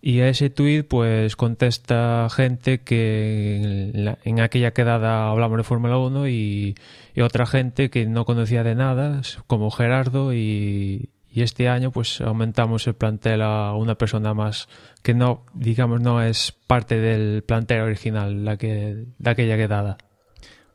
y 0.06 0.22
a 0.22 0.30
ese 0.30 0.52
tuit 0.52 0.88
pues 0.88 1.36
contesta 1.36 2.28
gente 2.30 2.82
que 2.82 3.92
en, 4.24 4.40
aquella 4.40 4.70
quedada 4.70 5.32
hablamos 5.32 5.58
de 5.58 5.64
Fórmula 5.64 5.98
1 5.98 6.28
y, 6.28 6.76
otra 7.20 7.48
gente 7.48 7.90
que 7.90 8.06
no 8.06 8.24
conocía 8.24 8.64
de 8.64 8.76
nada, 8.76 9.24
como 9.48 9.72
Gerardo 9.72 10.32
y, 10.32 11.10
y 11.32 11.42
este 11.42 11.70
año 11.70 11.90
pues 11.90 12.22
aumentamos 12.22 12.86
el 12.86 12.94
plantel 12.94 13.42
a 13.42 13.74
una 13.74 13.96
persona 13.96 14.36
más 14.36 14.70
que 15.02 15.16
no, 15.16 15.44
digamos, 15.56 16.02
no 16.02 16.22
es 16.22 16.52
parte 16.52 17.00
del 17.00 17.42
plantel 17.42 17.82
original, 17.82 18.46
la 18.46 18.58
que, 18.58 19.06
de 19.18 19.30
aquella 19.32 19.58
quedada. 19.58 19.98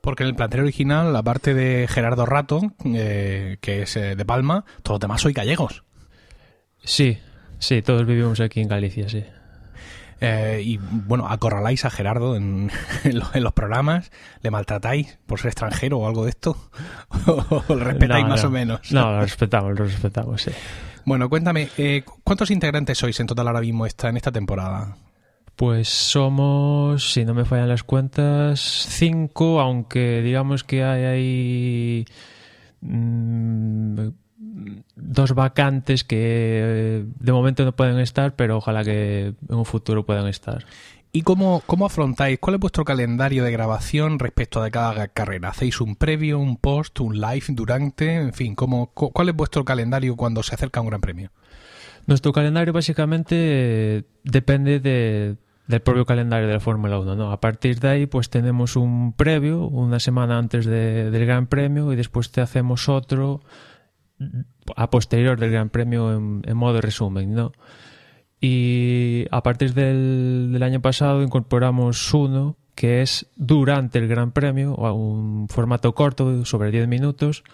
Porque 0.01 0.25
en 0.25 0.31
el 0.31 0.35
plantel 0.35 0.63
original, 0.63 1.15
aparte 1.15 1.55
de 1.55 1.87
Gerardo 1.87 2.27
Rato, 2.27 2.63
eh, 2.85 3.59
que 3.61 3.83
es 3.83 3.97
eh, 3.97 4.17
de 4.17 4.25
Palma, 4.25 4.65
todos 4.83 4.97
los 4.97 5.01
demás 5.03 5.21
soy 5.21 5.35
gallegos. 5.35 5.85
Sí, 6.83 7.19
sí, 7.61 7.83
todos 7.83 8.05
vivimos 8.05 8.41
aquí 8.41 8.61
en 8.61 8.69
Galicia, 8.69 9.09
sí. 9.09 9.23
Eh, 10.21 10.61
y 10.63 10.77
bueno, 10.77 11.27
acorraláis 11.29 11.87
a 11.87 11.91
Gerardo 11.91 12.37
en, 12.37 12.71
los, 13.35 13.53
programas, 13.55 14.11
le 14.43 14.51
maltratáis 14.51 15.19
por 15.27 15.39
ser 15.41 15.49
extranjero 15.49 15.99
o 15.99 16.07
algo 16.07 16.25
de 16.25 16.31
esto, 16.31 16.57
o, 17.27 17.65
lo 17.69 17.85
respetáis 17.85 18.27
más 18.27 18.45
o 18.45 18.51
menos. 18.51 18.93
No, 18.93 19.13
lo 19.13 19.23
respetamos, 19.23 19.79
lo 19.79 19.85
respetamos, 19.85 20.43
sí. 20.43 20.51
Bueno, 21.07 21.31
cuéntame, 21.31 21.69
eh, 21.79 22.05
¿cuántos 22.23 22.51
integrantes 22.51 22.99
sois 22.99 23.19
en 23.21 23.27
total 23.27 23.47
ahora 23.47 23.61
mismo 23.61 23.87
esta, 23.87 24.11
en 24.11 24.19
esta 24.19 24.31
temporada? 24.31 24.97
Pues 25.57 25.89
somos, 25.89 27.13
si 27.13 27.25
no 27.25 27.35
me 27.35 27.45
fallan 27.45 27.69
las 27.69 27.83
cuentas, 27.83 28.61
cinco, 28.61 29.61
aunque 29.61 30.21
digamos 30.23 30.65
que 30.65 30.85
hay 30.85 31.05
ahí 31.05 32.05
mm, 32.83 33.90
dos 35.11 35.35
vacantes 35.35 36.05
que 36.05 36.19
eh, 36.21 37.05
de 37.19 37.33
momento 37.33 37.65
no 37.65 37.73
pueden 37.73 37.99
estar, 37.99 38.37
pero 38.37 38.59
ojalá 38.59 38.85
que 38.85 39.35
en 39.49 39.55
un 39.55 39.65
futuro 39.65 40.07
puedan 40.07 40.29
estar. 40.29 40.65
¿Y 41.13 41.23
cómo, 41.23 41.65
cómo 41.67 41.87
afrontáis? 41.87 42.39
¿Cuál 42.39 42.55
es 42.55 42.61
vuestro 42.61 42.85
calendario 42.85 43.43
de 43.43 43.51
grabación 43.51 44.21
respecto 44.21 44.63
de 44.63 44.71
cada 44.71 45.09
carrera? 45.09 45.49
¿Hacéis 45.49 45.81
un 45.81 45.97
previo, 45.97 46.39
un 46.39 46.57
post, 46.57 47.01
un 47.01 47.21
live 47.21 47.45
durante? 47.49 48.15
En 48.15 48.33
fin, 48.33 48.55
¿cómo, 48.55 48.93
¿cuál 48.95 49.29
es 49.29 49.35
vuestro 49.35 49.65
calendario 49.65 50.15
cuando 50.15 50.45
se 50.45 50.55
acerca 50.55 50.81
un 50.81 50.87
gran 50.87 51.01
premio? 51.01 51.33
Nuestro 52.07 52.33
calendario 52.33 52.73
básicamente 52.73 53.35
eh, 53.37 54.03
depende 54.23 54.79
de, 54.79 55.35
del 55.67 55.81
propio 55.81 56.07
calendario 56.07 56.47
de 56.47 56.55
la 56.55 56.61
Fórmula 56.61 57.01
1. 57.01 57.17
¿no? 57.17 57.33
A 57.33 57.41
partir 57.41 57.81
de 57.81 57.89
ahí, 57.89 58.07
pues 58.07 58.31
tenemos 58.31 58.77
un 58.77 59.13
previo, 59.13 59.67
una 59.67 59.99
semana 59.99 60.39
antes 60.39 60.67
del 60.67 61.27
Gran 61.27 61.49
Premio, 61.49 61.93
y 61.93 61.97
después 61.97 62.31
te 62.31 62.41
hacemos 62.41 62.89
otro 62.89 63.43
a 64.77 64.91
posterior 64.91 65.39
del 65.39 65.51
Gran 65.51 65.71
Premio 65.71 66.13
en, 66.13 66.57
modo 66.57 66.81
resumen, 66.81 67.35
¿no? 67.35 67.53
Y 68.41 69.27
a 69.31 69.43
partir 69.43 69.75
del, 69.75 70.59
año 70.63 70.81
pasado 70.81 71.23
incorporamos 71.23 72.13
uno 72.15 72.57
que 72.75 73.03
es 73.03 73.27
durante 73.37 73.99
el 73.99 74.09
Gran 74.09 74.33
Premio, 74.33 74.75
un 74.75 75.49
formato 75.49 75.95
corto 75.95 76.45
sobre 76.47 76.71
10 76.71 76.89
minutos. 76.89 77.45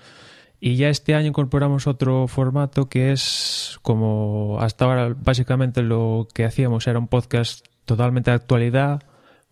Y 0.61 0.77
ya 0.77 0.89
este 0.89 1.15
año 1.15 1.29
incorporamos 1.29 1.87
otro 1.87 2.29
formato 2.29 2.89
que 2.89 3.13
es 3.13 3.79
como 3.83 4.59
hasta 4.61 4.85
ahora 4.87 5.15
básicamente 5.19 5.83
lo 5.83 6.29
que 6.33 6.45
hacíamos 6.45 6.87
era 6.87 6.99
un 6.99 7.09
podcast 7.09 7.67
totalmente 7.85 8.31
de 8.31 8.37
actualidad, 8.37 9.03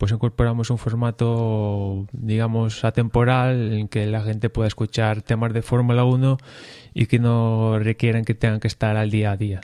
pues 0.04 0.12
incorporamos 0.12 0.68
un 0.68 0.76
formato, 0.76 2.06
digamos, 2.12 2.84
atemporal 2.84 3.72
en 3.72 3.88
que 3.88 4.04
la 4.04 4.20
gente 4.20 4.50
pueda 4.50 4.68
escuchar 4.68 5.22
temas 5.22 5.54
de 5.54 5.62
Fórmula 5.62 6.04
1 6.04 6.36
y 6.92 7.06
que 7.06 7.18
no 7.18 7.78
requieran 7.78 8.26
que 8.26 8.34
tengan 8.34 8.60
que 8.60 8.68
estar 8.68 8.98
al 8.98 9.10
día 9.10 9.30
a 9.30 9.38
día. 9.38 9.62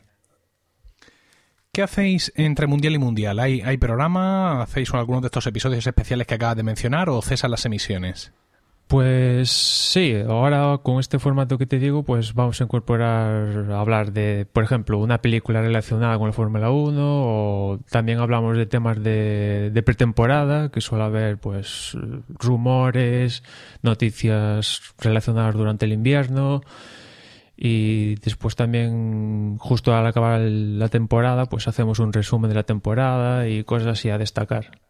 ¿Qué 1.73 1.83
hacéis 1.83 2.33
entre 2.37 2.67
Mundial 2.67 2.95
y 2.95 2.99
Mundial? 2.99 3.39
¿Hay, 3.39 3.61
hay 3.61 3.77
programa? 3.77 4.63
¿Hacéis 4.63 4.95
algunos 4.95 5.21
de 5.21 5.27
estos 5.27 5.47
episodios 5.47 5.87
especiales 5.87 6.27
que 6.27 6.37
acabas 6.37 6.57
de 6.57 6.63
mencionar 6.63 7.11
o 7.11 7.21
cesan 7.21 7.51
las 7.51 7.67
emisiones? 7.67 8.33
Pues 8.91 9.53
sí, 9.53 10.17
ahora 10.29 10.79
con 10.83 10.99
este 10.99 11.21
formato 11.21 11.59
que 11.59 11.67
te 11.67 11.79
digo, 11.79 12.03
pues 12.03 12.35
vamos 12.35 12.61
a 12.61 12.65
incorporar, 12.65 13.71
hablar 13.71 14.13
de, 14.13 14.49
por 14.53 14.65
ejemplo, 14.65 14.99
una 14.99 15.23
película 15.23 15.63
relacionada 15.63 16.19
con 16.19 16.27
la 16.27 16.33
Fórmula 16.33 16.73
1 16.73 16.99
o 17.01 17.79
también 17.89 18.19
hablamos 18.19 18.57
de 18.57 18.67
temas 18.67 19.01
de, 19.01 19.71
de, 19.73 19.83
pretemporada, 19.85 20.73
que 20.73 20.81
suele 20.81 21.05
haber 21.05 21.39
pues 21.39 21.97
rumores, 22.31 23.45
noticias 23.81 24.83
relacionadas 24.99 25.55
durante 25.55 25.87
el 25.87 25.93
invierno 25.93 26.61
y 27.57 28.17
después 28.17 28.57
también 28.57 29.57
justo 29.59 29.95
al 29.95 30.05
acabar 30.05 30.41
la 30.41 30.89
temporada 30.89 31.47
pues 31.47 31.69
hacemos 31.69 32.01
un 32.01 32.13
resumen 32.13 32.49
de 32.49 32.57
la 32.57 32.65
temporada 32.65 33.47
y 33.47 33.63
cosas 33.63 33.87
así 33.87 34.11
a 34.11 34.19
destacar. 34.19 34.81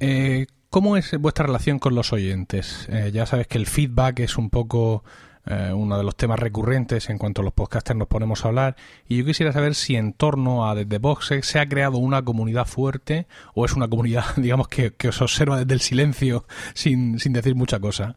Eh, 0.00 0.46
¿Cómo 0.70 0.98
es 0.98 1.16
vuestra 1.18 1.46
relación 1.46 1.78
con 1.78 1.94
los 1.94 2.12
oyentes? 2.12 2.86
Eh, 2.90 3.10
ya 3.10 3.24
sabes 3.24 3.46
que 3.46 3.56
el 3.56 3.66
feedback 3.66 4.20
es 4.20 4.36
un 4.36 4.50
poco 4.50 5.02
eh, 5.46 5.72
uno 5.74 5.96
de 5.96 6.04
los 6.04 6.14
temas 6.14 6.38
recurrentes 6.38 7.08
en 7.08 7.16
cuanto 7.16 7.40
a 7.40 7.44
los 7.44 7.54
podcasters 7.54 7.98
nos 7.98 8.06
ponemos 8.06 8.44
a 8.44 8.48
hablar 8.48 8.76
y 9.08 9.16
yo 9.16 9.24
quisiera 9.24 9.50
saber 9.50 9.74
si 9.74 9.96
en 9.96 10.12
torno 10.12 10.68
a 10.68 10.74
Desde 10.74 10.98
Boxes 10.98 11.46
se 11.46 11.58
ha 11.58 11.66
creado 11.66 11.96
una 11.96 12.22
comunidad 12.22 12.66
fuerte 12.66 13.26
o 13.54 13.64
es 13.64 13.72
una 13.72 13.88
comunidad, 13.88 14.24
digamos, 14.36 14.68
que, 14.68 14.92
os 15.08 15.22
observa 15.22 15.58
desde 15.58 15.72
el 15.72 15.80
silencio 15.80 16.44
sin, 16.74 17.18
sin 17.18 17.32
decir 17.32 17.54
mucha 17.54 17.80
cosa. 17.80 18.16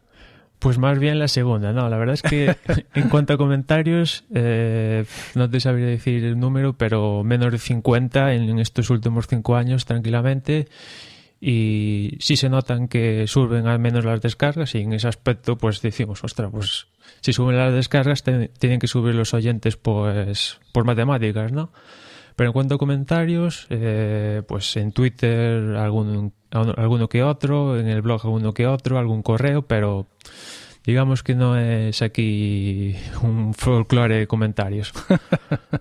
Pues 0.58 0.76
más 0.76 0.98
bien 0.98 1.18
la 1.18 1.28
segunda, 1.28 1.72
no, 1.72 1.88
la 1.88 1.96
verdad 1.96 2.14
es 2.14 2.22
que 2.22 2.54
en 2.94 3.08
cuanto 3.08 3.32
a 3.32 3.38
comentarios, 3.38 4.24
eh, 4.34 5.06
no 5.34 5.48
te 5.48 5.58
sabría 5.58 5.86
decir 5.86 6.22
el 6.22 6.38
número, 6.38 6.74
pero 6.74 7.24
menos 7.24 7.50
de 7.50 7.58
50 7.58 8.34
en 8.34 8.58
estos 8.58 8.90
últimos 8.90 9.26
cinco 9.26 9.56
años 9.56 9.86
tranquilamente 9.86 10.68
y 11.44 12.18
sí 12.20 12.36
se 12.36 12.48
notan 12.48 12.86
que 12.86 13.26
suben 13.26 13.66
al 13.66 13.80
menos 13.80 14.04
las 14.04 14.20
descargas 14.20 14.76
y 14.76 14.82
en 14.82 14.92
ese 14.92 15.08
aspecto 15.08 15.58
pues 15.58 15.82
decimos, 15.82 16.22
ostras, 16.22 16.52
pues 16.52 16.86
si 17.20 17.32
suben 17.32 17.56
las 17.56 17.72
descargas 17.72 18.22
tienen 18.22 18.78
que 18.78 18.86
subir 18.86 19.16
los 19.16 19.34
oyentes 19.34 19.76
pues 19.76 20.60
por 20.70 20.84
matemáticas, 20.84 21.50
¿no? 21.50 21.72
Pero 22.36 22.50
en 22.50 22.52
cuanto 22.52 22.76
a 22.76 22.78
comentarios, 22.78 23.66
eh, 23.70 24.42
pues 24.46 24.76
en 24.76 24.92
Twitter 24.92 25.74
algún, 25.74 26.32
alguno 26.52 27.08
que 27.08 27.24
otro, 27.24 27.76
en 27.76 27.88
el 27.88 28.02
blog 28.02 28.24
alguno 28.24 28.54
que 28.54 28.68
otro, 28.68 28.96
algún 28.96 29.22
correo, 29.24 29.62
pero 29.62 30.06
digamos 30.84 31.22
que 31.22 31.34
no 31.34 31.56
es 31.56 32.02
aquí 32.02 32.96
un 33.22 33.54
folclore 33.54 34.20
de 34.20 34.26
comentarios. 34.26 34.92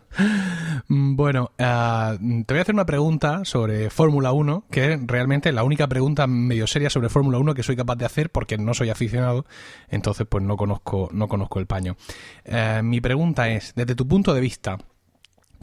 bueno, 0.88 1.52
uh, 1.60 2.44
te 2.46 2.54
voy 2.54 2.60
a 2.60 2.62
hacer 2.62 2.76
una 2.76 2.86
pregunta 2.86 3.44
sobre 3.44 3.90
Fórmula 3.90 4.32
1, 4.32 4.66
que 4.70 4.94
es 4.94 5.00
realmente 5.08 5.52
la 5.52 5.64
única 5.64 5.88
pregunta 5.88 6.28
medio 6.28 6.68
seria 6.68 6.90
sobre 6.90 7.10
Fórmula 7.10 7.40
1 7.40 7.54
que 7.56 7.64
soy 7.64 7.76
capaz 7.76 7.96
de 7.96 8.06
hacer 8.06 8.30
porque 8.30 8.58
no 8.58 8.74
soy 8.74 8.90
aficionado, 8.90 9.46
entonces 9.90 10.28
pues 10.30 10.44
no 10.44 10.56
conozco, 10.56 11.10
no 11.12 11.28
conozco 11.28 11.60
el 11.60 11.66
paño. 11.66 11.96
Uh, 12.46 12.84
mi 12.84 13.02
pregunta 13.02 13.50
es, 13.50 13.74
desde 13.76 13.96
tu 13.96 14.08
punto 14.08 14.34
de 14.34 14.42
vista, 14.42 14.78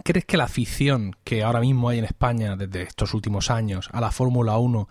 ¿crees 0.02 0.25
que 0.25 0.37
la 0.37 0.45
afición 0.45 1.14
que 1.23 1.45
ahora 1.45 1.61
mismo 1.61 1.88
hay 1.88 1.99
en 1.99 2.04
España 2.04 2.57
desde 2.57 2.83
estos 2.83 3.14
últimos 3.14 3.50
años 3.50 3.88
a 3.92 4.00
la 4.00 4.11
Fórmula 4.11 4.59
1 4.59 4.88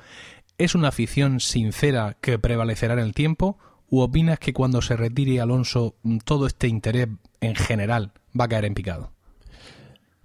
es 0.58 0.74
una 0.74 0.88
afición 0.88 1.39
sincera 1.39 2.18
que 2.20 2.39
prevalecerá 2.39 2.94
en 2.94 3.00
el 3.00 3.13
tiempo 3.13 3.60
¿U 3.89 4.01
opinas 4.01 4.39
que 4.39 4.53
cuando 4.53 4.82
se 4.82 4.98
retire 4.98 5.39
Alonso 5.39 5.96
mm, 6.03 6.17
todo 6.20 6.48
este 6.48 6.67
interés 6.67 7.08
en 7.41 7.56
general 7.56 8.12
va 8.39 8.46
a 8.46 8.48
caer 8.50 8.65
en 8.65 8.74
picado? 8.74 9.12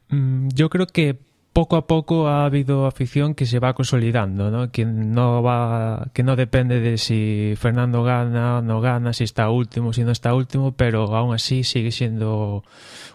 Mm, 0.09 0.49
yo 0.55 0.69
creo 0.69 0.87
que 0.87 1.19
poco 1.53 1.77
a 1.77 1.87
poco 1.87 2.29
ha 2.29 2.47
habido 2.47 2.87
afición 2.87 3.35
que 3.35 3.47
se 3.47 3.59
va 3.59 3.75
consolidando, 3.75 4.51
¿no? 4.51 4.71
Que 4.71 4.85
no 4.87 5.43
va, 5.43 6.09
que 6.15 6.23
no 6.23 6.35
depende 6.35 6.81
de 6.81 6.97
si 6.97 7.55
Fernando 7.57 8.03
gana 8.03 8.63
no 8.63 8.81
gana, 8.81 9.13
si 9.13 9.25
está 9.25 9.51
último, 9.51 9.93
si 9.93 10.03
no 10.03 10.13
está 10.13 10.35
último, 10.35 10.73
pero 10.73 11.15
aún 11.15 11.35
así 11.35 11.63
sigue 11.63 11.91
siendo 11.93 12.65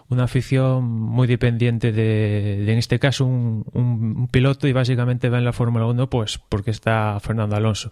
una 0.08 0.24
afición 0.24 0.84
muy 0.84 1.26
dependiente 1.26 1.92
de, 1.92 2.62
en 2.62 2.78
este 2.78 2.98
caso, 2.98 3.26
un, 3.26 3.64
un, 3.72 4.28
piloto 4.28 4.68
y 4.68 4.72
básicamente 4.72 5.28
va 5.28 5.38
en 5.38 5.44
la 5.44 5.52
Fórmula 5.52 5.86
1 5.86 6.08
pues 6.08 6.38
porque 6.48 6.70
está 6.70 7.18
Fernando 7.20 7.56
Alonso 7.56 7.90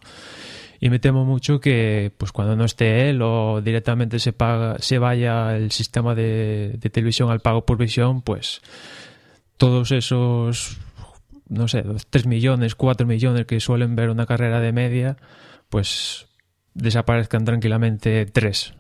y 0.81 0.91
me 0.91 0.99
temo 0.99 1.25
mucho 1.25 1.61
que 1.61 2.13
pues 2.17 2.33
cuando 2.33 2.57
no 2.57 2.65
esté 2.65 3.09
él 3.11 3.23
o 3.23 3.61
directamente 3.61 4.19
se 4.19 4.33
paga 4.33 4.79
se 4.79 4.99
vaya 4.99 5.57
el 5.57 5.71
sistema 5.73 6.15
de, 6.15 6.79
televisión 6.93 7.31
al 7.31 7.41
pago 7.41 7.65
por 7.65 7.79
visión 7.79 8.23
pues 8.23 8.61
todos 9.57 9.93
esos 9.93 10.79
no 11.49 11.69
sé 11.69 11.85
3 12.11 12.27
millones 12.27 12.75
4 12.75 13.07
millones 13.07 13.47
que 13.47 13.61
suelen 13.61 13.97
ver 13.97 14.11
una 14.11 14.27
carrera 14.27 14.61
de 14.61 14.73
media 14.73 15.17
pues 15.69 16.27
desaparezcan 16.75 17.45
tranquilamente 17.45 18.27
tres 18.27 18.75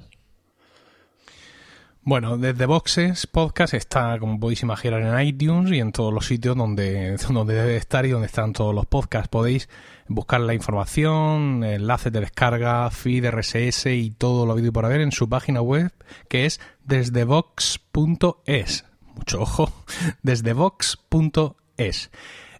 bueno, 2.07 2.39
desde 2.39 2.67
Boxes 2.67 3.27
Podcast 3.27 3.75
está, 3.75 4.17
como 4.21 4.39
podéis 4.39 4.63
imaginar, 4.63 5.03
en 5.03 5.27
iTunes 5.27 5.73
y 5.73 5.81
en 5.81 5.91
todos 5.91 6.15
los 6.15 6.25
sitios 6.25 6.57
donde, 6.57 7.17
donde 7.29 7.55
debe 7.55 7.77
estar 7.77 8.07
y 8.07 8.11
donde 8.11 8.27
están 8.27 8.53
todos 8.53 8.73
los 8.73 8.87
podcasts. 8.87 9.27
Podéis 9.27 9.69
buscar 10.07 10.41
la 10.41 10.55
información, 10.55 11.65
enlaces 11.65 12.13
de 12.13 12.21
descarga, 12.21 12.89
feed, 12.93 13.29
RSS 13.29 13.87
y 13.87 14.13
todo 14.13 14.47
lo 14.47 14.53
habido 14.53 14.69
y 14.69 14.71
por 14.71 14.85
haber 14.85 15.01
en 15.01 15.11
su 15.11 15.29
página 15.29 15.61
web 15.61 15.91
que 16.29 16.47
es 16.47 16.61
desdevox.es. 16.85 18.85
Mucho 19.17 19.41
ojo, 19.41 19.73
desdevox.es. 20.23 22.11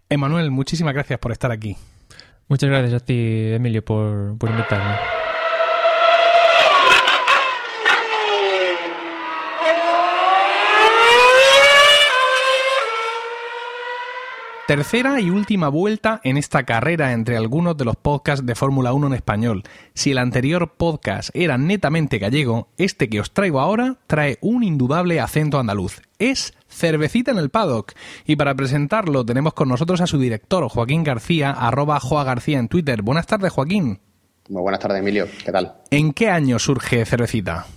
Emanuel, 0.09 0.51
muchísimas 0.51 0.93
gracias 0.93 1.19
por 1.19 1.31
estar 1.31 1.53
aquí. 1.53 1.77
Muchas 2.49 2.69
gracias 2.69 3.01
a 3.01 3.05
ti, 3.05 3.53
Emilio, 3.53 3.85
por, 3.85 4.37
por 4.37 4.49
invitarme. 4.49 5.16
Tercera 14.67 15.21
y 15.21 15.29
última 15.29 15.69
vuelta 15.69 16.19
en 16.25 16.35
esta 16.35 16.63
carrera 16.63 17.13
entre 17.13 17.37
algunos 17.37 17.77
de 17.77 17.85
los 17.85 17.95
podcasts 17.95 18.45
de 18.45 18.53
Fórmula 18.53 18.91
1 18.91 19.07
en 19.07 19.13
español. 19.13 19.63
Si 19.93 20.11
el 20.11 20.17
anterior 20.17 20.73
podcast 20.75 21.29
era 21.33 21.57
netamente 21.57 22.19
gallego, 22.19 22.67
este 22.77 23.07
que 23.07 23.21
os 23.21 23.31
traigo 23.31 23.61
ahora 23.61 23.95
trae 24.07 24.37
un 24.41 24.65
indudable 24.65 25.21
acento 25.21 25.57
andaluz. 25.57 26.01
Es 26.19 26.53
Cervecita 26.67 27.31
en 27.31 27.37
el 27.37 27.49
Paddock. 27.49 27.93
Y 28.25 28.35
para 28.35 28.55
presentarlo 28.55 29.25
tenemos 29.25 29.53
con 29.53 29.69
nosotros 29.69 30.01
a 30.01 30.07
su 30.07 30.19
director, 30.19 30.67
Joaquín 30.67 31.05
García, 31.05 31.51
arroba 31.51 32.01
Joa 32.01 32.25
García 32.25 32.59
en 32.59 32.67
Twitter. 32.67 33.01
Buenas 33.03 33.25
tardes, 33.25 33.53
Joaquín. 33.53 34.01
Muy 34.49 34.61
buenas 34.63 34.81
tardes, 34.81 34.99
Emilio. 34.99 35.27
¿Qué 35.45 35.51
tal? 35.53 35.75
¿En 35.91 36.11
qué 36.11 36.29
año 36.29 36.59
surge 36.59 37.05
Cervecita? 37.05 37.67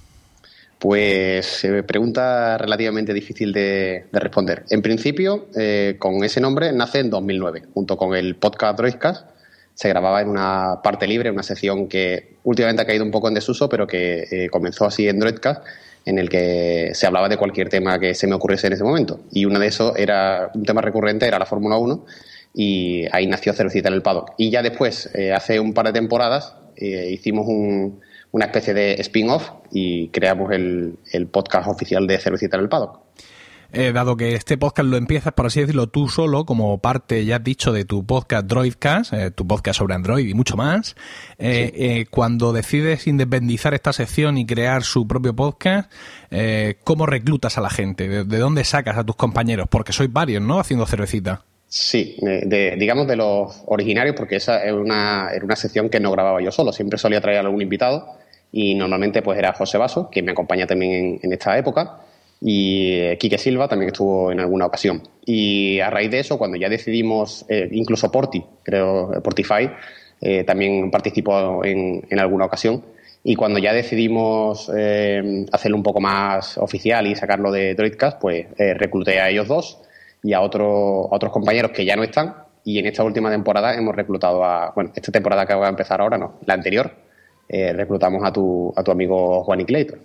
Pues 0.81 1.45
se 1.45 1.83
pregunta 1.83 2.57
relativamente 2.57 3.13
difícil 3.13 3.53
de, 3.53 4.07
responder. 4.13 4.65
En 4.71 4.81
principio, 4.81 5.49
eh, 5.55 5.97
con 5.99 6.25
ese 6.25 6.41
nombre 6.41 6.73
nace 6.73 7.01
en 7.01 7.11
2009, 7.11 7.65
junto 7.75 7.99
con 7.99 8.17
el 8.17 8.35
podcast 8.37 8.79
Droidcast. 8.79 9.27
Se 9.75 9.91
grababa 9.91 10.23
en 10.23 10.31
una 10.31 10.81
parte 10.83 11.07
libre, 11.07 11.31
una 11.31 11.43
sección 11.43 11.87
que 11.87 12.37
últimamente 12.45 12.81
ha 12.81 12.87
caído 12.87 13.05
un 13.05 13.11
poco 13.11 13.29
en 13.29 13.35
desuso, 13.35 13.69
pero 13.69 13.87
que 13.87 14.27
eh, 14.31 14.49
comenzó 14.49 14.87
así 14.87 15.07
en 15.07 15.19
Droidcast, 15.19 15.63
en 16.07 16.19
el 16.19 16.31
que 16.31 16.93
se 16.95 17.07
hablaba 17.07 17.29
de 17.29 17.37
cualquier 17.37 17.69
tema 17.69 17.99
que 17.99 18.15
se 18.15 18.27
me 18.27 18.35
ocurriese 18.35 18.69
en 18.69 18.73
ese 18.73 18.85
momento. 18.85 19.21
Y 19.33 19.45
uno 19.45 19.59
de 19.59 19.67
esos 19.67 19.95
era 19.99 20.51
un 20.55 20.65
tema 20.65 20.81
recurrente, 20.81 21.27
era 21.27 21.39
la 21.39 21.45
Fórmula 21.45 21.77
1, 21.77 22.07
y 22.55 23.05
ahí 23.13 23.27
nació 23.27 23.53
Cervecita 23.53 23.89
en 23.89 23.95
el 23.97 24.03
Paddock. 24.03 24.33
Y 24.39 24.49
ya 24.49 24.63
después, 24.63 25.11
eh, 25.13 25.35
hace 25.35 25.61
un 25.61 25.75
par 25.75 25.85
de 25.85 25.93
temporadas, 25.93 26.55
hicimos 26.75 27.47
un 27.47 28.01
una 28.33 28.47
especie 28.47 28.75
de 28.75 28.95
spin-off 29.01 29.51
y 29.71 30.09
creamos 30.09 30.53
el, 30.53 30.99
podcast 31.31 31.69
oficial 31.69 32.07
de 32.07 32.19
Cervecita 32.19 32.57
en 32.57 32.63
el 32.63 32.69
Paddock. 32.69 33.01
Eh, 33.73 33.93
dado 33.93 34.17
que 34.17 34.35
este 34.35 34.59
podcast 34.59 34.89
lo 34.89 34.97
empiezas, 34.97 35.33
por 35.33 35.47
así 35.47 35.61
decirlo, 35.61 35.87
tú 35.89 36.09
solo, 36.09 36.45
como 36.45 36.79
parte, 36.79 37.25
ya 37.25 37.37
has 37.37 37.45
dicho, 37.45 37.73
de 37.73 37.85
tu 37.85 38.05
podcast 38.05 38.47
Droidcast, 38.47 39.13
eh, 39.13 39.31
tu 39.31 39.47
podcast 39.47 39.79
sobre 39.79 39.95
Android 39.95 40.27
y 40.27 40.35
mucho 40.35 40.57
más, 40.57 40.97
eh, 41.39 42.07
cuando 42.11 42.53
decides 42.53 43.07
independizar 43.07 43.73
esta 43.73 43.93
sección 43.93 44.39
y 44.39 44.47
crear 44.47 44.83
su 44.83 45.07
propio 45.07 45.37
podcast, 45.37 45.93
¿cómo 46.83 47.07
reclutas 47.07 47.59
a 47.59 47.61
la 47.61 47.71
gente? 47.71 48.09
¿De, 48.09 48.25
¿De, 48.25 48.39
dónde 48.39 48.65
sacas 48.65 48.99
a 48.99 49.05
tus 49.05 49.15
compañeros? 49.15 49.69
Porque 49.71 49.93
sois 49.93 50.13
varios, 50.13 50.43
¿no? 50.43 50.59
Haciendo 50.59 50.85
cervecita. 50.87 51.45
Sí, 51.73 52.17
de, 52.21 52.75
digamos 52.77 53.07
de 53.07 53.15
los 53.15 53.63
originarios, 53.67 54.17
porque 54.17 54.35
esa 54.35 54.61
era 54.65 54.75
una, 54.75 55.31
era 55.33 55.45
una 55.45 55.55
sección 55.55 55.89
que 55.89 56.01
no 56.01 56.11
grababa 56.11 56.43
yo 56.43 56.51
solo, 56.51 56.73
siempre 56.73 56.99
solía 56.99 57.21
traer 57.21 57.39
a 57.39 57.41
algún 57.43 57.63
invitado 57.63 58.19
y 58.53 58.75
normalmente 58.75 59.23
pues 59.23 59.39
era 59.39 59.53
José 59.53 59.79
Vaso, 59.79 60.11
que 60.11 60.23
me 60.23 60.33
acompaña 60.33 60.67
también 60.67 61.21
en, 61.23 61.33
esta 61.33 61.57
época, 61.57 62.01
y 62.41 62.93
eh, 62.93 63.19
Quique 63.19 63.39
Silva 63.39 63.69
también 63.69 63.91
estuvo 63.91 64.33
en 64.33 64.41
alguna 64.41 64.67
ocasión. 64.67 65.03
Y 65.25 65.79
a 65.81 65.91
raíz 65.91 66.11
de 66.11 66.21
eso, 66.21 66.39
cuando 66.39 66.57
ya 66.57 66.69
decidimos, 66.69 67.45
eh, 67.49 67.69
incluso 67.71 68.11
Porti, 68.11 68.43
creo, 68.63 69.15
eh, 69.15 69.21
Portify, 69.21 69.71
también 70.45 70.91
participó 70.91 71.65
en, 71.65 72.05
en, 72.11 72.19
alguna 72.19 72.45
ocasión, 72.45 72.85
y 73.25 73.37
cuando 73.37 73.59
ya 73.59 73.73
decidimos 73.73 74.69
hacerlo 74.69 75.79
un 75.79 75.83
poco 75.83 75.99
más 75.99 76.59
oficial 76.59 77.07
y 77.07 77.15
sacarlo 77.15 77.51
de 77.51 77.75
Droidcast, 77.75 78.21
pues 78.21 78.47
recluté 78.59 79.19
a 79.19 79.31
ellos 79.31 79.49
dos 79.49 79.79
y 80.23 80.35
a, 80.35 80.43
otro, 80.43 81.09
otros 81.11 81.33
compañeros 81.33 81.71
que 81.71 81.87
ya 81.87 81.97
no 81.97 82.03
están. 82.03 82.35
Y 82.65 82.79
en 82.79 82.87
esta 82.87 83.03
última 83.03 83.31
temporada 83.31 83.75
hemos 83.75 83.95
reclutado 83.95 84.45
a, 84.45 84.73
bueno, 84.75 84.93
esta 84.95 85.11
temporada 85.11 85.47
que 85.47 85.55
va 85.55 85.67
a 85.67 85.71
empezar 85.71 86.03
ahora, 86.03 86.19
no, 86.19 86.39
la 86.45 86.53
anterior, 86.53 86.93
eh, 87.51 87.73
reclutamos 87.73 88.23
a 88.25 88.33
tu, 88.33 88.73
a 88.77 88.83
tu 88.85 88.93
amigo 88.93 89.43
Juan 89.43 89.65
Clayton. 89.65 89.99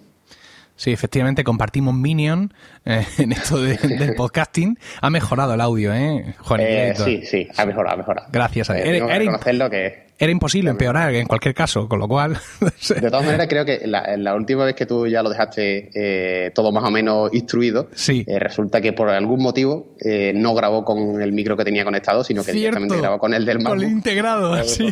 Sí, 0.76 0.92
efectivamente 0.92 1.44
compartimos 1.44 1.94
Minion 1.96 2.54
eh, 2.84 3.06
en 3.18 3.32
esto 3.32 3.62
del 3.62 4.14
podcasting. 4.18 4.78
Ha 5.02 5.10
mejorado 5.10 5.54
el 5.54 5.62
audio, 5.62 5.94
¿eh, 5.94 6.34
Juan 6.40 6.60
eh, 6.62 6.94
Sí, 6.96 7.22
sí, 7.24 7.48
ha 7.56 7.66
mejorado, 7.66 7.96
ha 7.96 7.98
mejorado. 7.98 8.28
Gracias 8.32 8.70
a 8.70 8.80
él. 8.80 8.96
Era, 8.96 9.70
que 9.70 10.08
era 10.18 10.32
imposible 10.32 10.70
empeorar 10.70 11.14
en 11.14 11.28
cualquier 11.28 11.54
caso, 11.54 11.88
con 11.90 12.00
lo 12.00 12.08
cual... 12.08 12.38
de 12.90 13.10
todas 13.10 13.26
maneras, 13.26 13.48
creo 13.50 13.66
que 13.66 13.82
la, 13.86 14.36
última 14.36 14.64
vez 14.64 14.76
que 14.76 14.86
tú 14.86 15.08
ya 15.08 15.22
lo 15.22 15.30
dejaste 15.30 15.90
eh, 15.94 16.52
todo 16.52 16.72
más 16.72 16.84
o 16.84 16.92
menos 16.92 17.34
instruido, 17.34 17.90
eh, 18.08 18.40
resulta 18.40 18.80
que 18.80 18.94
por 18.94 19.10
algún 19.10 19.42
motivo 19.42 19.96
eh, 20.00 20.32
no 20.34 20.54
grabó 20.54 20.86
con 20.86 21.22
el 21.22 21.34
micro 21.34 21.58
que 21.58 21.66
tenía 21.66 21.84
conectado, 21.84 22.24
sino 22.24 22.44
que 22.44 22.54
directamente 22.54 22.98
grabó 22.98 23.20
con 23.20 23.34
el 23.34 23.46
del 23.46 23.58
MacBook. 23.58 23.78
Con 23.78 23.84
el 23.84 23.92
integrado, 23.92 24.64
sí, 24.64 24.88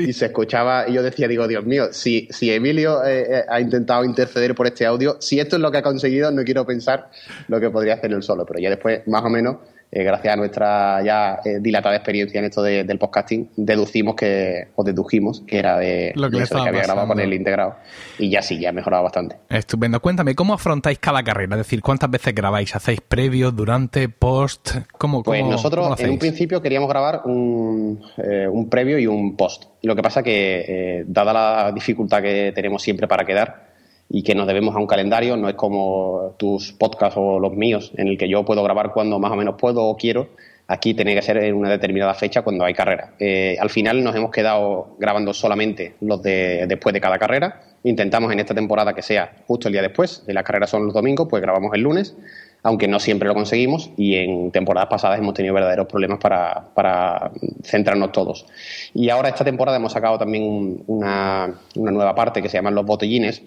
Y 0.00 0.12
se 0.12 0.26
escuchaba, 0.26 0.88
y 0.88 0.94
yo 0.94 1.02
decía, 1.02 1.28
digo, 1.28 1.46
Dios 1.46 1.64
mío, 1.64 1.92
si, 1.92 2.28
si 2.30 2.50
Emilio 2.50 3.00
ha 3.48 3.60
intentado 3.60 4.04
interceder 4.04 4.54
por 4.54 4.66
este 4.66 4.84
audio, 4.84 5.16
si 5.20 5.38
esto 5.38 5.56
es 5.56 5.62
lo 5.62 5.70
que 5.70 5.78
ha 5.78 5.82
conseguido, 5.82 6.30
no 6.32 6.42
quiero 6.42 6.66
pensar 6.66 7.08
lo 7.48 7.60
que 7.60 7.70
podría 7.70 7.94
hacer 7.94 8.12
él 8.12 8.22
solo, 8.22 8.44
pero 8.44 8.58
ya 8.58 8.70
después, 8.70 9.06
más 9.06 9.22
o 9.22 9.30
menos 9.30 9.56
eh, 9.92 10.02
gracias 10.02 10.34
a 10.34 10.36
nuestra 10.36 11.02
ya 11.04 11.38
eh, 11.44 11.58
dilatada 11.60 11.94
experiencia 11.94 12.38
en 12.40 12.46
esto 12.46 12.62
del 12.62 12.98
podcasting, 12.98 13.50
deducimos 13.56 14.16
que, 14.16 14.68
o 14.74 14.82
dedujimos 14.82 15.42
que 15.46 15.58
era 15.58 15.78
de 15.78 16.12
lo 16.16 16.28
que, 16.28 16.44
había 16.50 16.82
grabado 16.82 17.08
con 17.08 17.20
el 17.20 17.32
integrado. 17.32 17.76
Y 18.18 18.28
ya 18.28 18.42
sí, 18.42 18.58
ya 18.58 18.70
ha 18.70 18.72
mejorado 18.72 19.04
bastante. 19.04 19.36
Estupendo. 19.48 20.00
Cuéntame, 20.00 20.34
¿cómo 20.34 20.54
afrontáis 20.54 20.98
cada 20.98 21.22
carrera? 21.22 21.54
Es 21.56 21.60
decir, 21.66 21.82
¿cuántas 21.82 22.10
veces 22.10 22.34
grabáis? 22.34 22.74
¿Hacéis 22.74 23.00
previos, 23.00 23.54
durante, 23.54 24.08
post? 24.08 24.76
¿Cómo, 24.98 25.22
pues 25.22 25.44
nosotros 25.44 25.98
en 26.00 26.10
un 26.10 26.18
principio 26.18 26.60
queríamos 26.60 26.88
grabar 26.88 27.22
un, 27.24 28.02
eh, 28.18 28.48
un 28.48 28.68
previo 28.68 28.98
y 28.98 29.06
un 29.06 29.36
post. 29.36 29.66
Lo 29.82 29.94
que 29.94 30.02
pasa 30.02 30.22
que, 30.22 31.04
dada 31.06 31.32
la 31.32 31.72
dificultad 31.72 32.22
que 32.22 32.52
tenemos 32.54 32.82
siempre 32.82 33.06
para 33.06 33.24
quedar, 33.24 33.75
y 34.08 34.22
que 34.22 34.34
nos 34.34 34.46
debemos 34.46 34.74
a 34.76 34.78
un 34.78 34.86
calendario, 34.86 35.36
no 35.36 35.48
es 35.48 35.54
como 35.54 36.34
tus 36.38 36.72
podcasts 36.72 37.16
o 37.18 37.40
los 37.40 37.52
míos, 37.54 37.92
en 37.96 38.08
el 38.08 38.18
que 38.18 38.28
yo 38.28 38.44
puedo 38.44 38.62
grabar 38.62 38.92
cuando 38.92 39.18
más 39.18 39.32
o 39.32 39.36
menos 39.36 39.56
puedo 39.58 39.84
o 39.84 39.96
quiero. 39.96 40.28
Aquí 40.68 40.94
tiene 40.94 41.14
que 41.14 41.22
ser 41.22 41.36
en 41.38 41.54
una 41.54 41.70
determinada 41.70 42.12
fecha 42.14 42.42
cuando 42.42 42.64
hay 42.64 42.74
carrera. 42.74 43.12
Eh, 43.20 43.56
al 43.60 43.70
final 43.70 44.02
nos 44.02 44.16
hemos 44.16 44.32
quedado 44.32 44.96
grabando 44.98 45.32
solamente 45.32 45.94
los 46.00 46.20
de 46.22 46.66
después 46.66 46.92
de 46.92 47.00
cada 47.00 47.18
carrera. 47.18 47.60
Intentamos 47.84 48.32
en 48.32 48.40
esta 48.40 48.52
temporada 48.52 48.92
que 48.92 49.02
sea 49.02 49.32
justo 49.46 49.68
el 49.68 49.72
día 49.72 49.82
después. 49.82 50.26
De 50.26 50.34
las 50.34 50.42
carreras 50.42 50.70
son 50.70 50.84
los 50.86 50.92
domingos, 50.92 51.28
pues 51.30 51.40
grabamos 51.40 51.72
el 51.72 51.82
lunes, 51.82 52.16
aunque 52.64 52.88
no 52.88 52.98
siempre 52.98 53.28
lo 53.28 53.34
conseguimos. 53.34 53.92
Y 53.96 54.16
en 54.16 54.50
temporadas 54.50 54.88
pasadas 54.88 55.20
hemos 55.20 55.34
tenido 55.34 55.54
verdaderos 55.54 55.86
problemas 55.86 56.18
para, 56.18 56.64
para 56.74 57.30
centrarnos 57.62 58.10
todos. 58.10 58.44
Y 58.92 59.08
ahora 59.10 59.28
esta 59.28 59.44
temporada 59.44 59.76
hemos 59.76 59.92
sacado 59.92 60.18
también 60.18 60.82
una, 60.88 61.54
una 61.76 61.90
nueva 61.92 62.12
parte 62.16 62.42
que 62.42 62.48
se 62.48 62.58
llaman 62.58 62.74
los 62.74 62.84
botellines, 62.84 63.40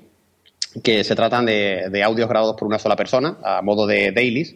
que 0.84 1.04
se 1.04 1.16
tratan 1.16 1.46
de, 1.46 2.02
audios 2.04 2.30
grabados 2.30 2.56
por 2.56 2.68
una 2.68 2.80
sola 2.80 2.96
persona, 2.96 3.38
a 3.44 3.62
modo 3.62 3.88
de 3.88 4.12
dailies, 4.12 4.56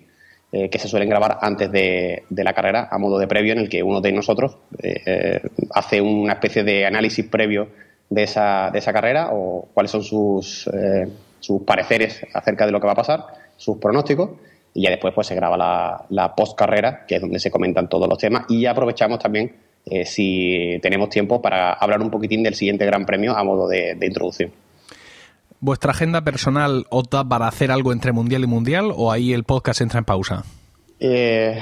eh, 0.52 0.70
que 0.70 0.78
se 0.78 0.88
suelen 0.88 1.10
grabar 1.10 1.40
antes 1.42 1.72
de, 1.72 2.24
la 2.30 2.54
carrera, 2.54 2.88
a 2.92 2.98
modo 2.98 3.18
de 3.18 3.28
previo, 3.28 3.54
en 3.54 3.60
el 3.60 3.70
que 3.70 3.82
uno 3.82 4.02
de 4.02 4.12
nosotros 4.12 4.58
eh, 4.82 5.02
eh, 5.06 5.42
hace 5.72 6.02
una 6.02 6.34
especie 6.34 6.64
de 6.64 6.86
análisis 6.86 7.26
previo 7.26 7.70
de 8.10 8.24
esa, 8.24 8.70
de 8.72 8.80
esa 8.80 8.94
carrera 8.94 9.30
o 9.32 9.68
cuáles 9.74 9.92
son 9.92 10.04
sus, 10.04 10.70
sus 11.40 11.62
pareceres 11.64 12.22
acerca 12.34 12.68
de 12.68 12.72
lo 12.72 12.80
que 12.80 12.86
va 12.86 12.94
a 12.94 12.98
pasar, 12.98 13.26
sus 13.58 13.78
pronósticos, 13.78 14.32
y 14.76 14.84
ya 14.84 14.92
después 14.92 15.14
pues 15.14 15.28
se 15.28 15.36
graba 15.36 16.06
la, 16.10 16.36
post 16.36 16.58
carrera, 16.58 17.06
que 17.08 17.16
es 17.16 17.22
donde 17.22 17.40
se 17.40 17.50
comentan 17.50 17.90
todos 17.90 18.08
los 18.08 18.20
temas, 18.20 18.46
y 18.50 18.68
aprovechamos 18.68 19.18
también, 19.18 19.56
si 20.06 20.80
tenemos 20.82 21.10
tiempo, 21.10 21.42
para 21.42 21.74
hablar 21.74 22.02
un 22.02 22.12
poquitín 22.12 22.44
del 22.44 22.54
siguiente 22.54 22.86
Gran 22.86 23.06
Premio 23.06 23.36
a 23.36 23.44
modo 23.44 23.68
de 23.68 23.98
introducción. 24.02 24.52
¿Vuestra 25.64 25.92
agenda 25.92 26.26
personal 26.26 26.88
os 26.90 27.08
para 27.08 27.48
hacer 27.48 27.72
algo 27.72 27.94
entre 27.94 28.12
mundial 28.12 28.44
y 28.44 28.48
mundial 28.48 28.92
o 28.94 29.14
ahí 29.14 29.32
el 29.32 29.46
podcast 29.46 29.80
entra 29.80 29.98
en 29.98 30.04
pausa? 30.04 30.44
Eh, 31.00 31.58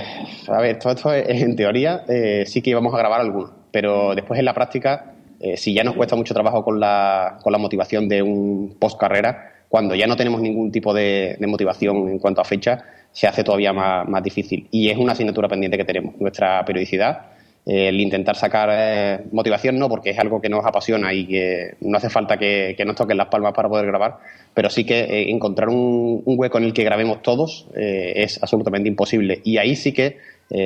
a 0.48 0.60
ver, 0.60 0.80
todo 0.80 0.94
esto 0.94 1.14
en 1.14 1.56
teoría 1.56 2.04
eh, 2.10 2.44
sí 2.48 2.64
que 2.64 2.72
íbamos 2.72 2.96
a 2.96 2.98
grabar 2.98 3.22
alguno, 3.22 3.52
pero 3.70 4.16
después 4.16 4.40
en 4.40 4.46
la 4.46 4.56
práctica, 4.56 5.14
eh, 5.40 5.56
si 5.56 5.76
ya 5.76 5.84
nos 5.84 5.94
cuesta 5.94 6.16
mucho 6.16 6.34
trabajo 6.34 6.64
con 6.64 6.80
la, 6.80 7.38
con 7.44 7.52
la 7.52 7.60
motivación 7.60 8.10
de 8.10 8.24
un 8.24 8.76
post 8.80 9.00
carrera, 9.00 9.52
cuando 9.70 9.94
ya 9.94 10.08
no 10.08 10.16
tenemos 10.16 10.42
ningún 10.42 10.72
tipo 10.72 10.96
de, 10.96 11.38
motivación 11.48 12.10
en 12.10 12.18
cuanto 12.18 12.42
a 12.42 12.44
fecha, 12.44 12.84
se 13.12 13.28
hace 13.28 13.44
todavía 13.44 13.72
más, 13.72 14.10
más, 14.10 14.24
difícil. 14.24 14.68
Y 14.72 14.90
es 14.90 14.98
una 14.98 15.12
asignatura 15.12 15.48
pendiente 15.48 15.78
que 15.78 15.86
tenemos, 15.86 16.20
nuestra 16.20 16.66
periodicidad 16.66 17.34
el 17.66 18.00
intentar 18.00 18.36
sacar 18.36 18.70
eh, 18.72 19.20
motivación 19.32 19.78
no, 19.78 19.88
porque 19.88 20.10
es 20.10 20.20
algo 20.20 20.42
que 20.42 20.50
nos 20.50 20.66
apasiona 20.66 21.14
y 21.14 21.28
que 21.28 21.76
no 21.82 21.98
hace 21.98 22.10
falta 22.10 22.38
que, 22.38 22.76
nos 22.86 22.96
toquen 22.96 23.18
las 23.18 23.28
palmas 23.28 23.54
para 23.54 23.70
poder 23.70 23.86
grabar, 23.86 24.18
pero 24.54 24.70
sí 24.70 24.84
que 24.84 25.02
eh, 25.02 25.30
encontrar 25.30 25.70
un, 25.70 26.24
hueco 26.26 26.58
en 26.58 26.64
el 26.64 26.74
que 26.74 26.84
grabemos 26.84 27.22
todos 27.22 27.68
eh, 27.76 28.14
es 28.16 28.42
absolutamente 28.42 28.90
imposible. 28.90 29.42
Y 29.44 29.58
ahí 29.58 29.76
sí 29.76 29.94
que, 29.94 30.18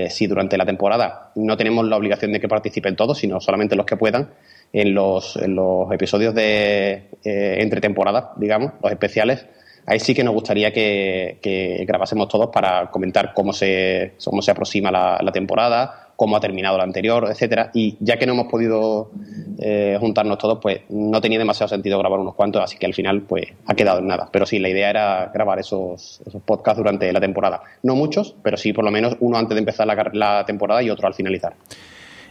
si 0.09 0.25
durante 0.25 0.57
la 0.57 0.65
temporada 0.65 1.31
no 1.35 1.55
tenemos 1.57 1.85
la 1.85 1.95
obligación 1.95 2.31
de 2.31 2.39
que 2.39 2.47
participen 2.47 2.95
todos, 2.95 3.19
sino 3.19 3.39
solamente 3.39 3.75
los 3.75 3.85
que 3.85 3.95
puedan, 3.95 4.31
en 4.73 4.95
los, 4.95 5.35
en 5.35 5.53
los 5.53 5.91
episodios 5.91 6.33
de 6.33 7.03
entre 7.23 7.81
temporadas, 7.81 8.29
digamos, 8.37 8.71
los 8.81 8.91
especiales, 8.91 9.45
ahí 9.85 9.99
sí 9.99 10.15
que 10.15 10.23
nos 10.23 10.33
gustaría 10.33 10.73
que, 10.73 11.85
grabásemos 11.87 12.27
todos 12.27 12.49
para 12.51 12.89
comentar 12.89 13.31
cómo 13.35 13.53
se, 13.53 14.13
cómo 14.23 14.41
se 14.41 14.49
aproxima 14.49 14.89
la 14.89 15.31
temporada, 15.31 16.04
cómo 16.15 16.37
ha 16.37 16.39
terminado 16.39 16.77
la 16.77 16.83
anterior, 16.83 17.27
etcétera. 17.29 17.71
Y 17.73 17.97
ya 17.99 18.17
que 18.17 18.25
no 18.25 18.33
hemos 18.33 18.47
podido 18.47 19.11
eh, 19.59 19.97
juntarnos 19.99 20.37
todos, 20.37 20.59
pues 20.61 20.81
no 20.89 21.19
tenía 21.21 21.39
demasiado 21.39 21.69
sentido 21.69 21.99
grabar 21.99 22.19
unos 22.19 22.35
cuantos, 22.35 22.63
así 22.63 22.77
que 22.77 22.85
al 22.85 22.93
final 22.93 23.21
pues 23.21 23.45
ha 23.65 23.73
quedado 23.75 23.99
en 23.99 24.07
nada. 24.07 24.29
Pero 24.31 24.45
sí, 24.45 24.59
la 24.59 24.69
idea 24.69 24.89
era 24.89 25.31
grabar 25.33 25.59
esos, 25.59 26.21
esos 26.25 26.41
podcasts 26.41 26.77
durante 26.77 27.11
la 27.11 27.19
temporada. 27.19 27.61
No 27.83 27.95
muchos, 27.95 28.35
pero 28.41 28.57
sí 28.57 28.73
por 28.73 28.85
lo 28.85 28.91
menos 28.91 29.17
uno 29.19 29.37
antes 29.37 29.55
de 29.55 29.59
empezar 29.59 29.87
la, 29.87 30.09
la 30.13 30.45
temporada 30.45 30.81
y 30.81 30.89
otro 30.89 31.07
al 31.07 31.13
finalizar. 31.13 31.53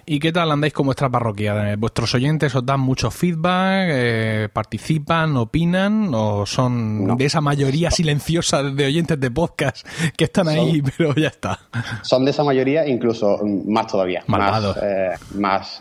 ¿Y 0.06 0.18
qué 0.18 0.32
tal 0.32 0.50
andáis 0.50 0.74
con 0.74 0.84
vuestra 0.84 1.08
parroquia? 1.08 1.72
Eh, 1.72 1.76
¿Vuestros 1.76 2.14
oyentes 2.14 2.54
os 2.54 2.66
dan 2.66 2.80
mucho 2.80 3.10
feedback? 3.10 3.86
Eh, 3.88 4.48
¿Participan? 4.52 5.34
¿Opinan? 5.36 6.10
¿O 6.12 6.44
son 6.44 7.16
de 7.16 7.24
esa 7.24 7.40
mayoría 7.40 7.90
silenciosa 7.90 8.62
de 8.62 8.84
oyentes 8.84 9.18
de 9.18 9.30
podcast 9.30 9.86
que 10.14 10.24
están 10.24 10.48
ahí, 10.48 10.82
pero 10.98 11.14
ya 11.14 11.28
está? 11.28 11.58
Son 12.02 12.22
de 12.24 12.32
esa 12.32 12.44
mayoría, 12.44 12.86
incluso 12.86 13.40
más 13.66 13.86
todavía. 13.86 14.22
Más, 14.26 14.76
eh, 14.82 15.14
más 15.36 15.78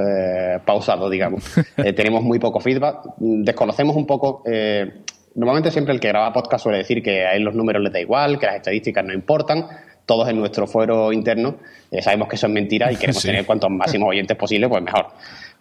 pausado, 0.65 1.09
digamos. 1.09 1.43
tenemos 1.75 2.23
muy 2.23 2.39
poco 2.39 2.61
feedback. 2.61 2.99
Desconocemos 3.17 3.95
un 3.97 4.07
poco. 4.07 4.43
normalmente 5.35 5.69
siempre 5.69 5.93
el 5.93 5.99
que 5.99 6.07
graba 6.07 6.31
podcast 6.31 6.63
suele 6.63 6.77
decir 6.77 7.03
que 7.03 7.25
a 7.25 7.33
él 7.33 7.43
los 7.43 7.55
números 7.55 7.83
les 7.83 7.91
da 7.91 7.99
igual, 7.99 8.39
que 8.39 8.45
las 8.45 8.55
estadísticas 8.55 9.03
no 9.03 9.13
importan 9.13 9.67
todos 10.05 10.27
en 10.29 10.37
nuestro 10.39 10.67
fuero 10.67 11.13
interno 11.13 11.55
eh, 11.93 12.01
sabemos 12.01 12.27
que 12.27 12.35
eso 12.35 12.47
es 12.47 12.53
mentira 12.53 12.91
y 12.91 12.95
queremos 12.97 13.21
tener 13.21 13.45
cuantos 13.45 13.69
máximos 13.69 14.09
oyentes 14.09 14.35
posible, 14.35 14.67
pues 14.67 14.81
mejor. 14.81 15.07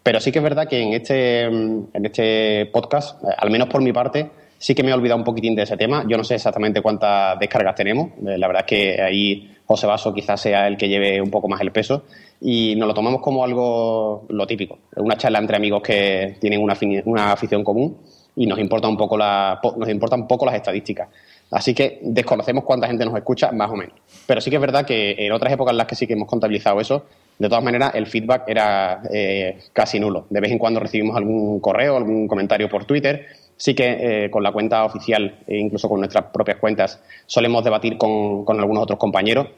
Pero 0.03 0.19
sí 0.19 0.33
que 0.33 0.39
es 0.39 0.43
verdad 0.43 0.67
que 0.67 0.81
en 0.81 0.95
este, 0.95 1.49
mm, 1.49 1.85
en 1.93 2.07
este 2.07 2.67
podcast, 2.67 3.23
eh, 3.23 3.29
al 3.37 3.51
menos 3.51 3.69
por 3.69 3.83
mi 3.83 3.93
parte, 3.93 4.31
sí 4.59 4.75
que 4.75 4.83
me 4.83 4.91
he 4.91 4.95
olvidado 4.95 5.19
un 5.19 5.25
poquitín 5.25 5.55
de 5.55 5.63
ese 5.63 5.77
tema. 5.77 6.05
Yo 6.09 6.17
no 6.17 6.25
sé 6.25 6.37
exactamente 6.37 6.81
cuántas 6.81 7.39
descargas 7.39 7.75
tenemos. 7.75 8.13
Eh, 8.27 8.39
la 8.39 8.47
verdad 8.47 8.65
es 8.67 8.67
que 8.67 9.03
ahí 9.03 9.57
José 9.67 9.87
Vaso 9.87 10.15
quizás 10.15 10.41
sea 10.41 10.67
el 10.67 10.77
que 10.77 10.89
lleve 10.89 11.21
un 11.21 11.31
poco 11.31 11.49
más 11.49 11.61
el 11.61 11.71
peso. 11.71 12.05
Y 12.41 12.75
nos 12.77 12.89
lo 12.89 12.95
tomamos 12.95 13.21
como 13.21 13.45
algo 13.45 14.25
lo 14.31 14.47
típico. 14.47 14.79
Una 14.97 15.17
charla 15.17 15.39
entre 15.39 15.57
amigos 15.57 15.83
que 15.83 16.37
tienen 16.41 16.61
una, 16.61 16.77
una 17.05 17.33
afición 17.33 17.63
común 17.63 17.99
y 18.35 18.47
nos 18.47 18.59
importa 18.59 18.89
un 18.89 18.97
poco 18.97 19.17
la, 19.17 19.61
nos 19.77 19.89
importan 19.89 20.23
un 20.23 20.27
poco 20.27 20.47
las 20.47 20.55
estadísticas. 20.55 21.09
Así 21.53 21.75
que 21.75 21.99
desconocemos 22.01 22.65
cuánta 22.65 22.87
gente 22.87 23.05
nos 23.05 23.15
escucha, 23.15 23.53
más 23.53 23.71
o 23.71 23.77
menos. 23.77 23.95
Pero 24.27 24.41
sí 24.41 24.49
que 24.49 24.57
es 24.57 24.63
verdad 24.63 24.87
que 24.87 25.15
en 25.19 25.33
otras 25.33 25.53
épocas 25.53 25.73
en 25.73 25.79
las 25.79 25.87
que 25.87 25.95
sí 25.95 26.07
que 26.07 26.15
hemos 26.15 26.27
contabilizado 26.27 26.81
eso, 26.81 27.05
de 27.39 27.49
todas 27.49 27.63
maneras 27.63 27.95
el 27.95 28.07
feedback 28.07 28.45
era 28.47 29.03
eh, 29.13 29.59
casi 29.73 30.01
nulo. 30.01 30.27
De 30.31 30.41
vez 30.41 30.51
en 30.51 30.59
cuando 30.59 30.81
recibimos 30.81 31.15
algún 31.15 31.61
correo, 31.61 31.99
algún 31.99 32.27
comentario 32.27 32.71
por 32.71 32.87
Twitter. 32.87 33.27
Sí 33.55 33.75
que 33.75 34.25
eh, 34.25 34.31
con 34.31 34.43
la 34.43 34.51
cuenta 34.51 34.85
oficial 34.85 35.41
e 35.47 35.59
incluso 35.59 35.91
con 35.91 36.01
nuestras 36.01 36.25
propias 36.33 36.57
cuentas 36.57 37.01
solemos 37.27 37.63
debatir 37.63 37.99
con, 37.99 38.45
algunos 38.59 38.85
otros 38.85 38.99
compañeros 38.99 39.49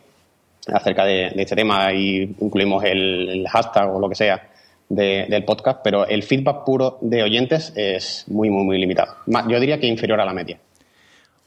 acerca 0.67 1.05
de, 1.05 1.27
este 1.37 1.55
tema 1.55 1.93
y 1.93 2.35
incluimos 2.41 2.83
el, 2.85 3.47
hashtag 3.49 3.95
o 3.95 4.01
lo 4.01 4.09
que 4.09 4.17
sea 4.17 4.51
del 4.89 5.45
podcast, 5.45 5.81
pero 5.83 6.07
el 6.07 6.23
feedback 6.23 6.65
puro 6.65 6.99
de 7.01 7.23
oyentes 7.23 7.73
es 7.77 8.25
muy, 8.29 8.51
muy, 8.51 8.65
muy 8.65 8.79
limitado. 8.79 9.15
Yo 9.49 9.61
diría 9.61 9.79
que 9.79 9.87
inferior 9.87 10.21
a 10.21 10.25
la 10.25 10.33
media. 10.35 10.59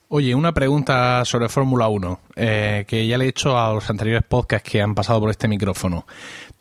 Oye, 0.09 0.33
una 0.35 0.53
pregunta 0.53 1.25
sobre 1.25 1.49
Fórmula 1.49 1.89
1, 1.89 2.19
eh, 2.37 2.85
que 2.87 3.05
ya 3.05 3.17
le 3.17 3.25
he 3.25 3.27
hecho 3.27 3.59
a 3.59 3.73
los 3.73 3.89
anteriores 3.89 4.23
podcasts 4.23 4.69
que 4.69 4.81
han 4.81 4.95
pasado 4.95 5.19
por 5.19 5.29
este 5.29 5.49
micrófono. 5.49 6.07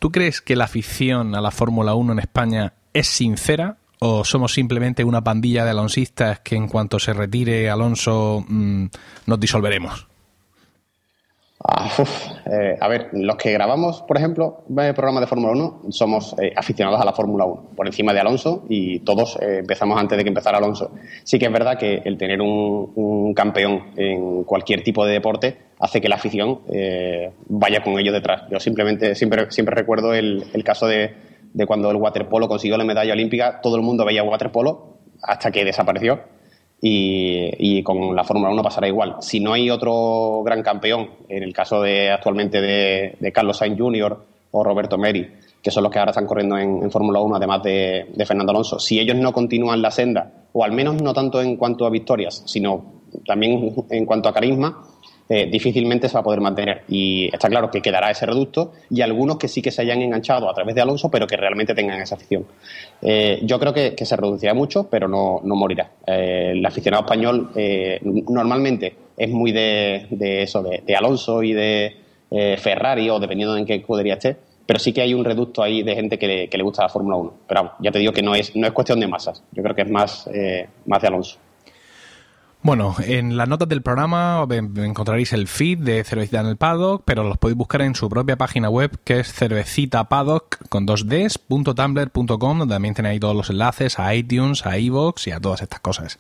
¿Tú 0.01 0.11
crees 0.11 0.41
que 0.41 0.57
la 0.57 0.65
afición 0.65 1.37
a 1.37 1.41
la 1.41 1.53
Fórmula 1.53 1.95
1 1.95 2.15
en 2.15 2.19
España 2.19 2.73
es 2.93 3.07
sincera 3.07 3.77
o 4.01 4.25
somos 4.25 4.53
simplemente 4.53 5.05
una 5.05 5.23
pandilla 5.23 5.65
de 5.65 5.71
alonsistas 5.71 6.41
que 6.41 6.57
en 6.57 6.67
cuanto 6.67 6.99
se 6.99 7.13
retire 7.13 7.71
Alonso 7.71 8.45
mm, 8.49 8.87
nos 9.27 9.39
disolveremos? 9.39 10.09
Ah, 11.65 11.91
eh, 12.47 12.77
a 12.79 12.89
ver, 12.89 13.09
los 13.13 13.37
que 13.37 13.51
grabamos, 13.53 14.03
por 14.03 14.17
ejemplo, 14.19 14.65
el 14.69 14.95
programa 14.95 15.21
de 15.21 15.27
Fórmula 15.27 15.53
1, 15.53 15.91
somos 15.91 16.35
eh, 16.39 16.53
aficionados 16.55 17.01
a 17.01 17.05
la 17.05 17.13
Fórmula 17.13 17.47
1, 17.47 17.71
por 17.75 17.87
encima 17.87 18.13
de 18.13 18.21
Alonso, 18.21 18.65
y 18.69 19.01
todos 19.01 19.39
eh, 19.41 19.61
empezamos 19.61 19.99
antes 19.99 20.19
de 20.19 20.25
que 20.25 20.29
empezara 20.29 20.59
Alonso. 20.59 20.93
Sí 21.25 21.39
que 21.39 21.47
es 21.47 21.53
verdad 21.53 21.79
que 21.79 22.03
el 22.05 22.19
tener 22.19 22.41
un, 22.43 23.33
campeón 23.35 23.93
en 23.97 24.45
cualquier 24.45 24.83
tipo 24.83 25.05
de 25.05 25.13
deporte 25.13 25.59
hace 25.79 26.01
que 26.01 26.09
la 26.09 26.17
afición 26.17 26.61
vaya 27.49 27.83
con 27.83 27.99
ellos 27.99 28.15
detrás. 28.15 28.45
Yo 28.51 28.59
simplemente 28.61 29.15
siempre, 29.15 29.51
siempre 29.51 29.75
recuerdo 29.75 30.15
el, 30.15 30.63
caso 30.65 30.87
de, 30.87 31.15
de 31.53 31.67
cuando 31.67 31.91
el 31.91 31.97
waterpolo 31.97 32.49
consiguió 32.49 32.79
la 32.79 32.85
medalla 32.85 33.13
olímpica, 33.13 33.61
todo 33.61 33.77
el 33.77 33.83
mundo 33.83 34.05
veía 34.07 34.23
waterpolo 34.23 34.97
hasta 35.23 35.51
que 35.51 35.65
desapareció 35.65 36.21
y, 36.81 37.83
con 37.83 38.15
la 38.15 38.25
Fórmula 38.25 38.51
1 38.51 38.63
pasará 38.63 38.87
igual. 38.89 39.17
Si 39.21 39.41
no 39.41 39.53
hay 39.53 39.71
otro 39.71 40.43
gran 40.45 40.63
campeón, 40.63 41.11
en 41.29 41.43
el 41.43 41.53
caso 41.53 41.83
de 41.83 42.11
actualmente 42.11 42.61
de, 42.61 43.33
Carlos 43.33 43.59
Sainz 43.59 43.79
Jr. 43.79 44.19
o 44.51 44.65
Roberto 44.65 44.99
Meri, 44.99 45.29
que 45.63 45.71
son 45.71 45.83
los 45.83 45.93
que 45.93 45.99
ahora 45.99 46.11
están 46.11 46.27
corriendo 46.27 46.57
en, 46.59 46.91
Fórmula 46.91 47.21
1, 47.21 47.37
además 47.37 47.63
de, 47.63 48.07
de, 48.15 48.27
Fernando 48.27 48.53
Alonso, 48.53 48.79
si 48.79 49.01
ellos 49.01 49.17
no 49.17 49.33
continúan 49.33 49.83
la 49.83 49.91
senda, 49.91 50.33
o 50.53 50.65
al 50.65 50.73
menos 50.73 51.01
no 51.03 51.13
tanto 51.13 51.41
en 51.41 51.57
cuanto 51.57 51.87
a 51.87 51.91
victorias, 51.91 52.43
sino 52.47 52.97
también 53.27 53.75
en 53.91 54.07
cuanto 54.07 54.29
a 54.29 54.35
carisma, 54.35 54.83
eh, 55.29 55.49
difícilmente 55.51 56.09
se 56.09 56.15
va 56.15 56.21
a 56.21 56.23
poder 56.23 56.41
mantener. 56.41 56.83
Y 56.89 57.29
está 57.33 57.49
claro 57.49 57.71
que 57.71 57.83
quedará 57.83 58.11
ese 58.11 58.27
reducto 58.27 58.73
y 58.91 59.01
algunos 59.01 59.39
que 59.39 59.49
sí 59.49 59.61
que 59.61 59.73
se 59.73 59.83
hayan 59.83 60.01
enganchado 60.01 60.49
a 60.49 60.55
través 60.55 60.75
de 60.75 60.81
Alonso, 60.81 61.11
pero 61.11 61.27
que 61.27 61.37
realmente 61.37 61.75
tengan 61.75 62.01
esa 62.01 62.15
afición. 62.15 62.47
Eh, 63.03 63.41
yo 63.43 63.59
creo 63.59 63.73
que, 63.73 63.97
se 64.07 64.17
reducirá 64.17 64.55
mucho, 64.55 64.89
pero 64.89 65.09
no, 65.09 65.41
morirá. 65.43 65.91
Eh, 66.07 66.53
el 66.53 66.65
aficionado 66.65 67.03
español 67.03 67.51
normalmente 68.29 68.95
es 69.17 69.29
muy 69.31 69.51
de, 69.51 70.07
eso, 70.43 70.63
de, 70.63 70.97
Alonso 70.97 71.43
y 71.43 71.53
de 71.53 71.97
Ferrari, 72.59 73.11
o 73.11 73.19
dependiendo 73.19 73.55
de 73.55 73.61
en 73.61 73.67
qué 73.67 73.75
escudería 73.75 74.15
esté, 74.15 74.37
pero 74.65 74.79
sí 74.79 74.93
que 74.93 75.01
hay 75.01 75.15
un 75.15 75.25
reducto 75.25 75.63
ahí 75.63 75.83
de 75.83 75.95
gente 75.95 76.19
que 76.19 76.49
le, 76.51 76.63
gusta 76.63 76.83
la 76.83 76.89
Fórmula 76.89 77.17
1. 77.17 77.35
Pero 77.49 77.73
ya 77.81 77.91
te 77.91 77.99
digo 77.99 78.13
que 78.13 78.23
no 78.23 78.35
es, 78.37 78.55
no 78.55 78.67
es 78.67 78.73
cuestión 78.73 79.01
de 79.01 79.09
masas, 79.09 79.43
yo 79.51 79.63
creo 79.63 79.75
que 79.75 79.83
es 79.83 79.91
más, 79.91 80.31
más 80.87 81.03
de 81.03 81.09
Alonso. 81.09 81.39
Bueno, 82.67 82.97
en 83.07 83.37
las 83.37 83.49
notas 83.49 83.69
del 83.69 83.81
programa 83.81 84.45
encontraréis 84.51 85.33
el 85.33 85.47
feed 85.47 85.79
de 85.79 86.03
Cervecita 86.03 86.41
en 86.41 86.47
el 86.47 86.57
Paddock, 86.57 87.03
pero 87.05 87.23
los 87.23 87.39
podéis 87.39 87.57
buscar 87.57 87.83
en 87.83 87.95
su 87.95 88.09
propia 88.09 88.35
página 88.35 88.69
web 88.69 88.91
que 89.05 89.21
es 89.21 89.33
cervecitapaddock 89.33 90.69
con 90.69 90.85
dos 90.85 91.07
ds.tumblr.com, 91.07 92.59
donde 92.59 92.75
también 92.75 92.93
tenéis 92.93 93.21
todos 93.21 93.37
los 93.37 93.51
enlaces 93.51 94.01
a 94.01 94.13
iTunes, 94.17 94.67
a 94.67 94.77
iVoox 94.79 95.29
y 95.29 95.31
a 95.31 95.39
todas 95.39 95.63
estas 95.63 95.79
cosas. 95.79 96.19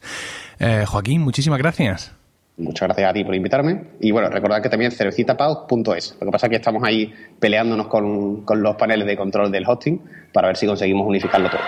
Eh, 0.60 0.84
Joaquín, 0.86 1.22
muchísimas 1.22 1.58
gracias. 1.58 2.12
Muchas 2.58 2.86
gracias 2.86 3.10
a 3.10 3.12
ti 3.12 3.24
por 3.24 3.34
invitarme. 3.34 3.82
Y 3.98 4.12
bueno, 4.12 4.28
recordad 4.28 4.62
que 4.62 4.68
también 4.68 4.92
cervecitapaddock.es. 4.92 6.16
Lo 6.20 6.26
que 6.26 6.30
pasa 6.30 6.46
es 6.46 6.50
que 6.50 6.56
estamos 6.56 6.84
ahí 6.84 7.12
peleándonos 7.40 7.88
con, 7.88 8.42
con 8.42 8.62
los 8.62 8.76
paneles 8.76 9.08
de 9.08 9.16
control 9.16 9.50
del 9.50 9.66
hosting 9.66 10.00
para 10.32 10.46
ver 10.46 10.56
si 10.56 10.68
conseguimos 10.68 11.08
unificarlo 11.08 11.50
todo. 11.50 11.62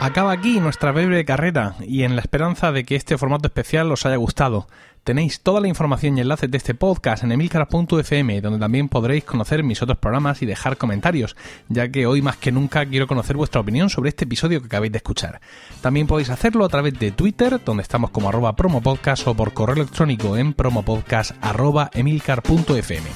Acaba 0.00 0.32
aquí 0.32 0.58
nuestra 0.60 0.92
breve 0.92 1.26
carrera 1.26 1.74
y 1.86 2.04
en 2.04 2.16
la 2.16 2.22
esperanza 2.22 2.72
de 2.72 2.84
que 2.84 2.96
este 2.96 3.18
formato 3.18 3.48
especial 3.48 3.92
os 3.92 4.06
haya 4.06 4.16
gustado. 4.16 4.66
Tenéis 5.04 5.42
toda 5.42 5.60
la 5.60 5.68
información 5.68 6.16
y 6.16 6.22
enlaces 6.22 6.50
de 6.50 6.56
este 6.56 6.74
podcast 6.74 7.22
en 7.22 7.32
emilcar.fm, 7.32 8.40
donde 8.40 8.58
también 8.58 8.88
podréis 8.88 9.24
conocer 9.24 9.62
mis 9.62 9.82
otros 9.82 9.98
programas 9.98 10.40
y 10.40 10.46
dejar 10.46 10.78
comentarios, 10.78 11.36
ya 11.68 11.90
que 11.90 12.06
hoy 12.06 12.22
más 12.22 12.38
que 12.38 12.50
nunca 12.50 12.86
quiero 12.86 13.06
conocer 13.06 13.36
vuestra 13.36 13.60
opinión 13.60 13.90
sobre 13.90 14.08
este 14.08 14.24
episodio 14.24 14.60
que 14.60 14.68
acabáis 14.68 14.90
de 14.90 14.98
escuchar. 14.98 15.42
También 15.82 16.06
podéis 16.06 16.30
hacerlo 16.30 16.64
a 16.64 16.70
través 16.70 16.98
de 16.98 17.10
Twitter, 17.10 17.60
donde 17.62 17.82
estamos 17.82 18.10
como 18.10 18.30
arroba 18.30 18.56
promopodcast 18.56 19.26
o 19.26 19.34
por 19.34 19.52
correo 19.52 19.76
electrónico 19.76 20.38
en 20.38 20.54
promopodcast.emilcar.fm. 20.54 23.06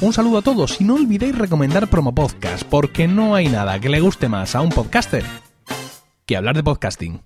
Un 0.00 0.12
saludo 0.12 0.38
a 0.38 0.42
todos 0.42 0.80
y 0.80 0.84
no 0.84 0.96
olvidéis 0.96 1.38
recomendar 1.38 1.86
Promopodcast, 1.88 2.64
porque 2.64 3.06
no 3.06 3.36
hay 3.36 3.48
nada 3.48 3.78
que 3.78 3.88
le 3.88 4.00
guste 4.00 4.28
más 4.28 4.56
a 4.56 4.60
un 4.60 4.70
podcaster 4.70 5.24
que 6.26 6.36
hablar 6.36 6.56
de 6.56 6.64
podcasting. 6.64 7.22